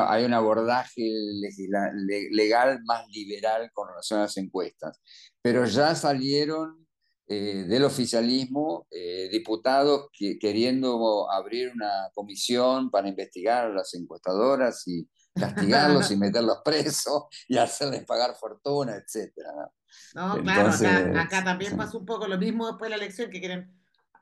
hay 0.09 0.25
un 0.25 0.35
abordaje 0.35 1.03
legal 2.31 2.81
más 2.85 3.07
liberal 3.09 3.71
con 3.75 3.89
relación 3.89 4.21
a 4.21 4.23
las 4.23 4.37
encuestas, 4.39 5.01
pero 5.43 5.67
ya 5.67 5.95
salieron 5.95 6.86
eh, 7.29 7.65
del 7.67 7.85
oficialismo, 7.85 8.87
eh, 8.91 9.29
diputados 9.31 10.11
que, 10.13 10.39
queriendo 10.39 11.31
abrir 11.31 11.73
una 11.75 12.09
comisión 12.15 12.91
para 12.91 13.09
investigar 13.09 13.67
a 13.67 13.75
las 13.75 13.93
encuestadoras 13.95 14.87
y 14.87 15.09
castigarlos 15.35 16.11
y 16.13 16.17
meterlos 16.17 16.59
presos 16.65 17.25
y 17.49 17.57
hacerles 17.57 18.05
pagar 18.05 18.35
fortuna, 18.37 18.95
etcétera. 18.95 19.51
¿no? 19.55 19.73
No, 20.15 20.43
claro, 20.43 20.69
acá, 20.71 20.99
acá 20.99 21.05
Entonces, 21.05 21.45
también 21.45 21.77
pasó 21.77 21.99
un 21.99 22.07
poco 22.07 22.27
lo 22.27 22.39
mismo 22.39 22.67
después 22.67 22.91
de 22.91 22.97
la 22.97 23.03
elección, 23.03 23.31
que 23.31 23.41
quieren, 23.41 23.73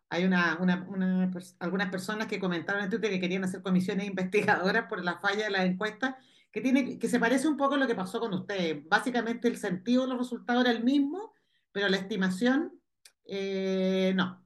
hay 0.08 0.24
una, 0.24 0.56
una, 0.60 0.86
una 0.88 1.30
algunas 1.58 1.90
personas 1.90 2.26
que 2.26 2.40
comentaron 2.40 2.84
en 2.84 2.90
Twitter 2.90 3.10
que 3.10 3.20
querían 3.20 3.44
hacer 3.44 3.62
comisiones 3.62 4.06
investigadoras 4.08 4.86
por 4.88 5.04
la 5.04 5.18
falla 5.20 5.44
de 5.44 5.50
las 5.50 5.66
encuestas, 5.66 6.14
que 6.50 6.60
tiene, 6.60 6.98
que 6.98 7.08
se 7.08 7.18
parece 7.18 7.48
un 7.48 7.56
poco 7.56 7.74
a 7.74 7.78
lo 7.78 7.86
que 7.86 7.96
pasó 7.96 8.20
con 8.20 8.32
ustedes. 8.32 8.88
Básicamente 8.88 9.48
el 9.48 9.56
sentido 9.56 10.02
de 10.02 10.08
los 10.08 10.18
resultados 10.18 10.64
era 10.64 10.70
el 10.70 10.84
mismo, 10.84 11.34
pero 11.72 11.88
la 11.88 11.96
estimación, 11.96 12.80
eh, 13.24 14.12
no. 14.14 14.42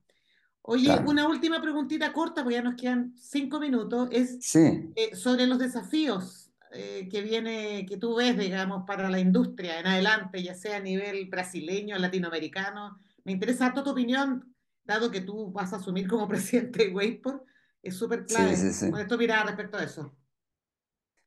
Oye, 0.62 0.84
claro. 0.84 1.04
una 1.06 1.26
última 1.26 1.62
preguntita 1.62 2.12
corta, 2.12 2.42
porque 2.42 2.56
ya 2.56 2.62
nos 2.62 2.74
quedan 2.74 3.14
cinco 3.16 3.58
minutos, 3.58 4.08
es 4.12 4.38
Sí, 4.40 4.94
eh, 4.94 5.16
sobre 5.16 5.46
los 5.46 5.58
desafíos 5.58 6.52
eh, 6.72 7.08
que 7.10 7.22
viene, 7.22 7.86
que 7.86 7.96
tú 7.96 8.16
ves, 8.16 8.36
digamos, 8.36 8.84
para 8.86 9.08
la 9.10 9.20
industria 9.20 9.80
en 9.80 9.86
adelante, 9.86 10.42
ya 10.42 10.54
sea 10.54 10.76
a 10.78 10.80
nivel 10.80 11.26
brasileño, 11.28 11.96
latinoamericano. 11.98 12.98
Me 13.24 13.32
interesa 13.32 13.72
toda 13.72 13.84
tu 13.84 13.90
opinión, 13.90 14.54
dado 14.84 15.10
que 15.10 15.22
tú 15.22 15.50
vas 15.52 15.72
a 15.72 15.76
asumir 15.76 16.06
como 16.08 16.28
presidente 16.28 16.86
de 16.86 16.94
Wayport, 16.94 17.44
es 17.82 17.96
súper 17.96 18.26
clave. 18.26 18.56
sí, 18.56 18.72
sí. 18.72 18.90
¿Cuál 18.90 19.02
es 19.02 19.08
tu 19.08 19.16
mirada 19.16 19.44
respecto 19.44 19.78
a 19.78 19.84
eso? 19.84 20.17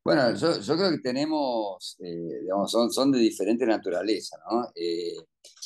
Bueno, 0.04 0.34
yo, 0.36 0.60
yo 0.60 0.76
creo 0.78 0.92
que 0.92 0.98
tenemos, 1.00 1.96
eh, 2.00 2.40
digamos, 2.42 2.72
son, 2.72 2.92
son 2.92 3.12
de 3.12 3.20
diferente 3.20 3.66
naturaleza, 3.68 4.38
¿no? 4.50 4.68
Eh, 4.76 5.14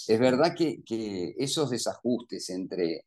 es 0.07 0.19
verdad 0.19 0.53
que, 0.55 0.83
que 0.83 1.33
esos 1.37 1.69
desajustes 1.69 2.49
entre, 2.49 3.05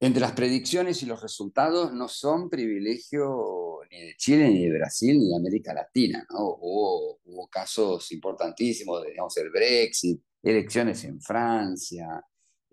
entre 0.00 0.20
las 0.20 0.32
predicciones 0.32 1.02
y 1.02 1.06
los 1.06 1.22
resultados 1.22 1.92
no 1.94 2.08
son 2.08 2.50
privilegio 2.50 3.80
ni 3.90 4.00
de 4.02 4.14
Chile, 4.16 4.50
ni 4.50 4.66
de 4.66 4.78
Brasil, 4.78 5.18
ni 5.18 5.28
de 5.28 5.36
América 5.36 5.72
Latina, 5.72 6.26
¿no? 6.30 6.40
Hubo, 6.60 7.18
hubo 7.24 7.48
casos 7.48 8.12
importantísimos, 8.12 9.04
digamos, 9.06 9.34
el 9.38 9.50
Brexit, 9.50 10.20
elecciones 10.42 11.02
en 11.04 11.20
Francia, 11.20 12.22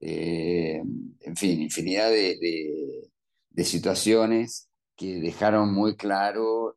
eh, 0.02 0.82
en 1.22 1.36
fin, 1.38 1.62
infinidad 1.62 2.10
de, 2.10 2.38
de- 3.52 3.64
situaciones 3.64 4.68
que 4.96 5.20
dejaron 5.22 5.74
muy 5.74 5.96
claro, 5.96 6.76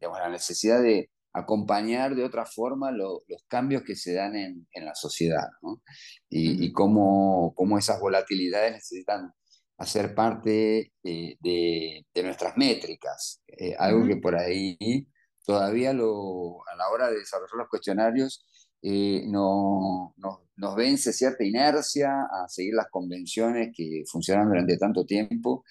digamos, 0.00 0.18
la 0.20 0.28
necesidad 0.30 0.82
de 0.82 1.10
acompañar 1.32 2.14
de 2.16 2.24
otra 2.24 2.44
forma 2.44 2.90
lo- 2.90 3.22
los 3.28 3.44
cambios 3.46 3.82
que 3.84 3.94
se 3.94 4.14
dan 4.14 4.34
en, 4.34 4.66
en 4.72 4.84
la 4.84 4.94
sociedad, 4.94 5.46
¿no? 5.62 5.80
Y, 6.28 6.72
cómo, 6.72 7.52
cómo 7.54 7.78
esas 7.78 8.00
volatilidades 8.00 8.72
necesitan 8.72 9.32
hacer 9.78 10.14
parte 10.14 10.92
eh, 11.04 11.36
de, 11.40 12.06
de 12.14 12.22
nuestras 12.22 12.56
métricas, 12.56 13.40
Eh, 13.46 13.74
algo 13.78 14.06
que 14.06 14.16
por 14.16 14.34
ahí 14.36 15.06
todavía 15.46 15.92
lo, 15.92 16.62
a 16.68 16.76
la 16.76 16.88
hora 16.90 17.08
de 17.10 17.18
desarrollar 17.18 17.56
los 17.58 17.68
cuestionarios 17.68 18.44
eh, 18.82 19.24
no, 19.26 20.14
nos, 20.16 20.38
nos 20.56 20.74
vence 20.74 21.12
cierta 21.12 21.44
inercia 21.44 22.10
a 22.22 22.48
seguir 22.48 22.74
las 22.74 22.88
convenciones 22.90 23.70
que 23.76 24.04
funcionan 24.10 24.48
durante 24.48 24.78
tanto 24.78 25.04
tiempo 25.04 25.64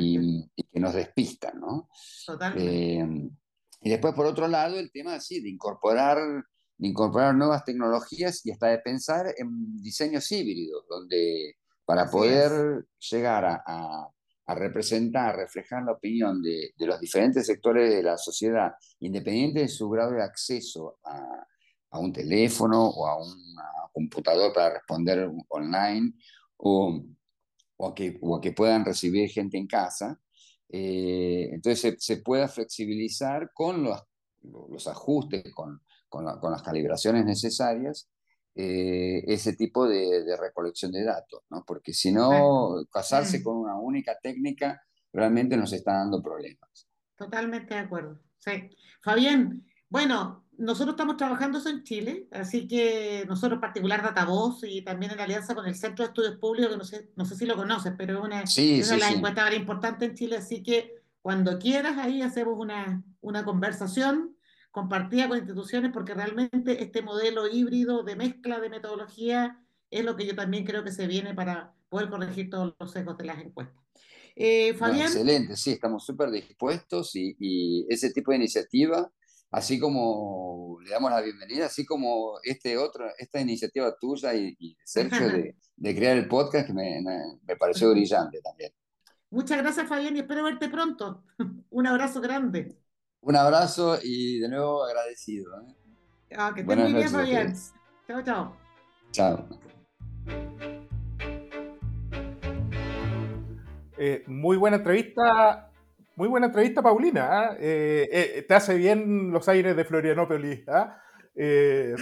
y, 0.00 0.48
y 0.56 0.62
que 0.62 0.80
nos 0.80 0.94
despistan, 0.94 1.58
¿no? 1.60 1.88
totalmente. 2.26 2.94
Eh, 3.00 3.30
y 3.80 3.90
después, 3.90 4.14
por 4.14 4.26
otro 4.26 4.48
lado, 4.48 4.78
el 4.78 4.90
tema 4.92 5.14
así, 5.14 5.40
de 5.40 5.48
incorporar, 5.50 6.18
de 6.78 6.88
incorporar 6.88 7.34
nuevas 7.34 7.64
tecnologías 7.64 8.44
y 8.44 8.50
hasta 8.50 8.68
de 8.68 8.78
pensar 8.78 9.26
en 9.36 9.80
diseños 9.82 10.30
híbridos, 10.32 10.86
donde 10.88 11.56
para 11.84 12.02
Así 12.02 12.26
es, 12.26 12.64
poder 12.64 12.86
llegar 13.10 13.44
a, 13.44 13.62
a- 13.66 14.08
a 14.46 14.54
representar, 14.54 15.36
reflejar 15.36 15.84
la 15.84 15.92
opinión 15.92 16.42
de, 16.42 16.72
de 16.76 16.86
los 16.86 16.98
diferentes 17.00 17.46
sectores 17.46 17.88
de 17.94 18.02
la 18.02 18.16
sociedad, 18.18 18.72
independiente 18.98 19.60
de 19.60 19.68
su 19.68 19.88
grado 19.88 20.10
de 20.12 20.22
acceso 20.24 20.98
a, 21.04 21.46
a 21.90 21.98
un 22.00 22.12
teléfono 22.12 22.88
o 22.88 23.06
a 23.06 23.16
una 23.22 23.62
computador 23.92 24.52
para 24.52 24.74
responder 24.74 25.30
online, 25.48 26.14
o, 26.56 27.00
o 27.76 27.94
que, 27.94 28.18
o 28.20 28.36
a 28.36 28.40
que 28.40 28.52
puedan 28.52 28.84
recibir 28.84 29.28
gente 29.30 29.56
en 29.58 29.66
casa, 29.66 30.20
eh, 30.72 31.48
entonces 31.52 31.80
se, 31.80 31.96
se 31.98 32.22
pueda 32.22 32.48
flexibilizar 32.48 33.50
con 33.52 33.82
los, 33.84 34.00
los 34.42 34.86
ajustes, 34.86 35.52
con, 35.54 35.80
con, 36.08 36.24
la- 36.24 36.38
con 36.38 36.52
las 36.52 36.62
calibraciones 36.62 37.24
necesarias, 37.24 38.08
eh, 38.54 39.22
ese 39.26 39.54
tipo 39.54 39.86
de, 39.88 40.24
de 40.24 40.36
recolección 40.36 40.90
de 40.92 41.04
datos, 41.04 41.42
¿no? 41.50 41.64
Porque 41.66 41.92
si 41.92 42.12
no, 42.12 42.84
casarse 42.90 43.38
Mm. 43.38 43.42
con 43.42 43.56
una 43.58 43.78
única 43.78 44.16
técnica 44.20 44.80
realmente 45.12 45.56
nos 45.56 45.72
está 45.72 45.92
dando 45.94 46.22
problemas. 46.22 46.88
Totalmente 47.16 47.74
de 47.74 47.80
acuerdo. 47.80 48.20
Sí. 48.38 48.70
Fabián, 49.02 49.64
bueno, 49.88 50.46
nosotros 50.60 50.92
estamos 50.92 51.16
trabajando 51.16 51.58
eso 51.58 51.70
en 51.70 51.82
Chile, 51.82 52.28
así 52.32 52.68
que 52.68 53.24
nosotros 53.26 53.56
en 53.56 53.60
particular 53.60 54.02
Datavoz 54.02 54.62
y 54.64 54.82
también 54.82 55.12
en 55.12 55.20
alianza 55.20 55.54
con 55.54 55.66
el 55.66 55.74
Centro 55.74 56.04
de 56.04 56.10
Estudios 56.10 56.36
Públicos, 56.36 56.70
que 56.70 56.76
no 56.76 56.84
sé, 56.84 57.10
no 57.16 57.24
sé 57.24 57.34
si 57.34 57.46
lo 57.46 57.56
conoces, 57.56 57.94
pero 57.96 58.18
es 58.18 58.24
una, 58.24 58.46
Sí, 58.46 58.80
es 58.80 58.88
una 58.88 58.96
sí, 58.96 59.00
las 59.00 59.10
sí. 59.10 59.16
encuestadoras 59.16 59.58
importantes 59.58 60.08
en 60.08 60.14
Chile, 60.14 60.36
así 60.36 60.62
que 60.62 60.96
cuando 61.22 61.58
quieras 61.58 61.96
ahí 61.96 62.20
hacemos 62.20 62.58
una, 62.58 63.02
una 63.22 63.44
conversación 63.44 64.36
compartida 64.70 65.28
con 65.28 65.38
instituciones, 65.38 65.92
porque 65.92 66.14
realmente 66.14 66.82
este 66.82 67.02
modelo 67.02 67.48
híbrido 67.48 68.02
de 68.02 68.16
mezcla 68.16 68.60
de 68.60 68.68
metodología 68.68 69.58
es 69.90 70.04
lo 70.04 70.14
que 70.14 70.26
yo 70.26 70.36
también 70.36 70.64
creo 70.64 70.84
que 70.84 70.92
se 70.92 71.06
viene 71.06 71.34
para 71.34 71.72
poder 71.88 72.10
corregir 72.10 72.50
todos 72.50 72.74
los 72.78 72.92
sesgos 72.92 73.16
de 73.18 73.24
las 73.24 73.38
encuestas. 73.40 73.82
Eh, 74.36 74.74
Fabián. 74.74 75.06
excelente, 75.06 75.56
sí, 75.56 75.72
estamos 75.72 76.04
súper 76.04 76.30
dispuestos 76.30 77.16
y, 77.16 77.36
y, 77.40 77.86
ese 77.88 78.10
tipo 78.12 78.30
de 78.30 78.36
iniciativa, 78.38 79.10
así 79.50 79.78
como 79.78 80.78
le 80.82 80.90
damos 80.90 81.10
la 81.10 81.20
bienvenida, 81.20 81.66
así 81.66 81.84
como 81.84 82.38
este 82.42 82.76
otro, 82.78 83.06
esta 83.18 83.40
iniciativa 83.40 83.94
tuya 83.98 84.34
y, 84.34 84.56
y 84.58 84.76
Sergio 84.84 85.28
de, 85.28 85.56
de, 85.76 85.94
crear 85.94 86.16
el 86.16 86.28
podcast, 86.28 86.66
que 86.66 86.72
me, 86.72 87.00
me 87.42 87.56
pareció 87.56 87.90
brillante 87.90 88.40
también. 88.40 88.72
Muchas 89.30 89.58
gracias, 89.58 89.86
Fabián, 89.86 90.16
y 90.16 90.20
espero 90.20 90.42
verte 90.42 90.68
pronto. 90.68 91.24
Un 91.70 91.86
abrazo 91.86 92.20
grande. 92.20 92.76
Un 93.20 93.36
abrazo 93.36 93.98
y 94.02 94.38
de 94.38 94.48
nuevo 94.48 94.84
agradecido. 94.84 95.60
¿eh? 95.62 95.76
Ah, 96.36 96.52
que 96.54 96.62
estés 96.62 96.76
muy 96.76 96.92
bien, 96.94 97.08
Fabián. 97.08 97.54
Chao, 98.08 98.22
chao. 98.22 98.56
Chao. 99.12 99.48
Eh, 103.98 104.24
muy 104.26 104.56
buena 104.56 104.78
entrevista, 104.78 105.69
muy 106.20 106.28
buena 106.28 106.48
entrevista, 106.48 106.82
Paulina. 106.82 107.56
¿eh? 107.58 108.06
Eh, 108.12 108.44
te 108.46 108.52
hace 108.52 108.74
bien 108.74 109.30
los 109.30 109.48
aires 109.48 109.74
de 109.74 109.86
Florianópolis. 109.86 110.68
¿ah? 110.68 111.00
Y, 111.34 111.94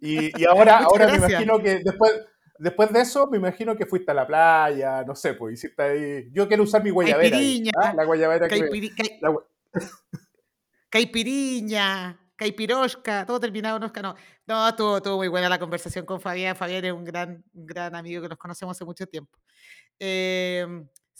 y, 0.00 0.44
ahora, 0.48 0.78
ahora 0.78 1.08
me 1.08 1.16
imagino 1.18 1.58
que 1.58 1.80
después, 1.80 2.10
después 2.58 2.90
de 2.90 3.02
eso, 3.02 3.26
me 3.26 3.36
imagino 3.36 3.76
que 3.76 3.84
fuiste 3.84 4.12
a 4.12 4.14
la 4.14 4.26
playa, 4.26 5.04
no 5.04 5.14
sé, 5.14 5.34
pues 5.34 5.58
hiciste 5.58 5.82
ahí. 5.82 6.30
Yo 6.32 6.48
quiero 6.48 6.62
usar 6.62 6.82
mi 6.82 6.88
guayabera. 6.88 7.36
Ahí, 7.36 7.70
¿ah? 7.78 7.92
La 7.94 8.06
guayabera 8.06 8.48
Caipiri, 8.48 8.94
que. 8.94 9.18
La... 9.20 9.34
Caipiriña 10.88 12.18
caipirosca, 12.36 13.26
todo 13.26 13.38
terminado 13.38 13.76
en 13.76 13.82
Oscar. 13.82 14.02
No, 14.02 14.16
no 14.46 14.68
estuvo, 14.70 14.96
estuvo, 14.96 15.16
muy 15.18 15.28
buena 15.28 15.50
la 15.50 15.58
conversación 15.58 16.06
con 16.06 16.22
Fabián. 16.22 16.56
Fabián 16.56 16.82
es 16.86 16.92
un 16.94 17.04
gran, 17.04 17.44
un 17.52 17.66
gran 17.66 17.94
amigo 17.94 18.22
que 18.22 18.30
nos 18.30 18.38
conocemos 18.38 18.74
hace 18.74 18.86
mucho 18.86 19.06
tiempo. 19.06 19.38
Eh, 19.98 20.66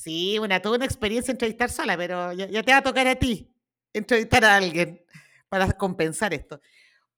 sí, 0.01 0.39
bueno, 0.39 0.61
toda 0.63 0.77
una 0.77 0.87
experiencia 0.87 1.31
entrevistar 1.31 1.71
sola, 1.71 1.97
pero 1.97 2.33
ya, 2.33 2.63
te 2.63 2.73
va 2.73 2.79
a 2.79 2.83
tocar 2.83 3.07
a 3.07 3.17
ti 3.17 3.55
entrevistar 3.93 4.45
a 4.45 4.57
alguien 4.57 5.05
para 5.49 5.71
compensar 5.73 6.33
esto. 6.33 6.61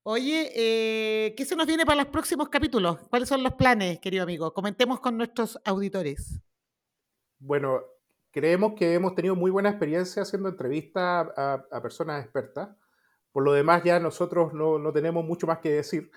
Oye, 0.03 0.51
eh, 0.55 1.35
¿qué 1.37 1.45
se 1.45 1.55
nos 1.55 1.67
viene 1.67 1.87
para 1.87 2.03
los 2.03 2.11
próximos 2.11 2.49
capítulos? 2.49 2.99
¿Cuáles 3.09 3.29
son 3.29 3.43
los 3.45 3.55
planes, 3.55 4.01
querido 4.01 4.25
amigo? 4.25 4.53
Comentemos 4.53 4.99
con 4.99 5.17
nuestros 5.17 5.61
auditores. 5.65 6.41
Bueno, 7.39 7.83
creemos 8.33 8.73
que 8.75 8.95
hemos 8.95 9.15
tenido 9.15 9.37
muy 9.37 9.53
buena 9.53 9.69
experiencia 9.69 10.23
haciendo 10.23 10.49
entrevistas 10.49 11.29
a, 11.37 11.83
personas 11.83 12.25
expertas. 12.25 12.71
Por 13.31 13.45
lo 13.45 13.53
demás, 13.53 13.85
ya 13.85 14.01
nosotros 14.01 14.53
no, 14.55 14.79
no 14.79 14.93
tenemos 14.93 15.25
mucho 15.25 15.47
más 15.47 15.59
que 15.59 15.71
decir. 15.71 16.11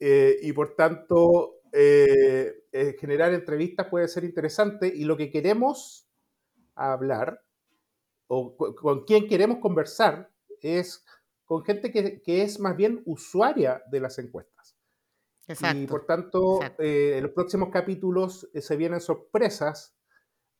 Eh, 0.00 0.38
y 0.42 0.52
por 0.52 0.74
tanto, 0.74 1.59
eh, 1.72 2.64
eh, 2.72 2.96
generar 2.98 3.32
entrevistas 3.32 3.86
puede 3.88 4.08
ser 4.08 4.24
interesante. 4.24 4.92
Y 4.94 5.04
lo 5.04 5.16
que 5.16 5.30
queremos 5.30 6.08
hablar, 6.74 7.42
o 8.26 8.56
con 8.56 9.04
quien 9.04 9.28
queremos 9.28 9.58
conversar, 9.58 10.30
es 10.60 11.04
con 11.44 11.64
gente 11.64 11.90
que, 11.90 12.22
que 12.22 12.42
es 12.42 12.60
más 12.60 12.76
bien 12.76 13.02
usuaria 13.06 13.82
de 13.90 14.00
las 14.00 14.18
encuestas. 14.18 14.76
Exacto, 15.48 15.78
y 15.78 15.86
por 15.86 16.06
tanto, 16.06 16.60
en 16.78 17.22
los 17.24 17.32
próximos 17.32 17.70
capítulos 17.70 18.48
se 18.54 18.76
vienen 18.76 19.00
sorpresas 19.00 19.96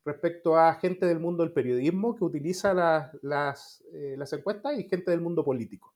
respecto 0.05 0.59
a 0.59 0.75
gente 0.75 1.07
del 1.07 1.21
mundo 1.21 1.43
del 1.43 1.53
periodismo 1.53 2.17
que 2.17 2.25
utiliza 2.25 2.75
las, 2.75 3.17
las, 3.23 3.85
eh, 3.93 4.15
las 4.17 4.33
encuestas 4.33 4.79
y 4.79 4.85
gente 4.85 5.11
del 5.11 5.21
mundo 5.21 5.45
político. 5.45 5.95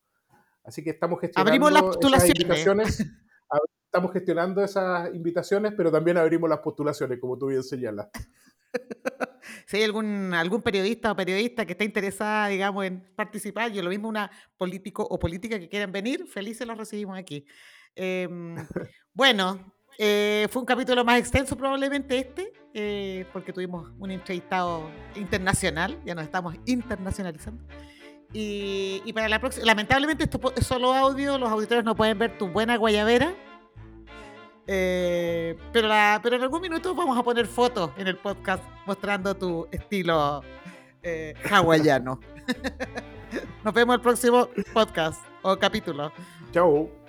Así 0.62 0.82
que 0.82 0.90
estamos 0.90 1.20
gestionando 1.20 1.66
abrimos 1.66 2.10
las 2.10 2.28
invitaciones. 2.28 3.04
Estamos 3.94 4.12
gestionando 4.12 4.60
esas 4.60 5.14
invitaciones, 5.14 5.72
pero 5.76 5.88
también 5.88 6.16
abrimos 6.16 6.50
las 6.50 6.58
postulaciones, 6.58 7.20
como 7.20 7.38
tú 7.38 7.46
bien 7.46 7.62
señalas. 7.62 8.08
si 9.66 9.76
hay 9.76 9.84
algún, 9.84 10.34
algún 10.34 10.62
periodista 10.62 11.12
o 11.12 11.14
periodista 11.14 11.64
que 11.64 11.74
esté 11.74 11.84
interesada, 11.84 12.48
digamos, 12.48 12.84
en 12.84 13.08
participar, 13.14 13.70
yo 13.70 13.84
lo 13.84 13.90
mismo 13.90 14.08
una 14.08 14.32
político 14.56 15.06
o 15.08 15.16
política 15.16 15.60
que 15.60 15.68
quieran 15.68 15.92
venir, 15.92 16.26
felices 16.26 16.66
los 16.66 16.76
recibimos 16.76 17.16
aquí. 17.16 17.46
Eh, 17.94 18.28
bueno, 19.14 19.72
eh, 19.96 20.48
fue 20.50 20.62
un 20.62 20.66
capítulo 20.66 21.04
más 21.04 21.20
extenso 21.20 21.56
probablemente 21.56 22.18
este, 22.18 22.52
eh, 22.74 23.26
porque 23.32 23.52
tuvimos 23.52 23.92
un 24.00 24.10
entrevistado 24.10 24.90
internacional, 25.14 26.02
ya 26.04 26.16
nos 26.16 26.24
estamos 26.24 26.56
internacionalizando. 26.66 27.64
Y, 28.32 29.02
y 29.04 29.12
para 29.12 29.28
la 29.28 29.38
próxima, 29.38 29.66
lamentablemente 29.66 30.24
esto 30.24 30.40
es 30.56 30.66
solo 30.66 30.92
audio, 30.92 31.38
los 31.38 31.48
auditores 31.48 31.84
no 31.84 31.94
pueden 31.94 32.18
ver 32.18 32.36
tu 32.36 32.48
buena 32.48 32.76
guayabera, 32.76 33.36
eh, 34.66 35.56
pero, 35.72 35.88
pero 36.22 36.36
en 36.36 36.42
algún 36.42 36.60
minuto 36.62 36.94
vamos 36.94 37.16
a 37.18 37.22
poner 37.22 37.46
fotos 37.46 37.90
en 37.96 38.08
el 38.08 38.16
podcast 38.16 38.62
mostrando 38.86 39.34
tu 39.34 39.66
estilo 39.70 40.42
eh, 41.02 41.34
hawaiano. 41.50 42.20
Nos 43.64 43.74
vemos 43.74 43.96
el 43.96 44.00
próximo 44.00 44.48
podcast 44.72 45.22
o 45.42 45.56
capítulo. 45.56 46.12
Chao. 46.52 47.03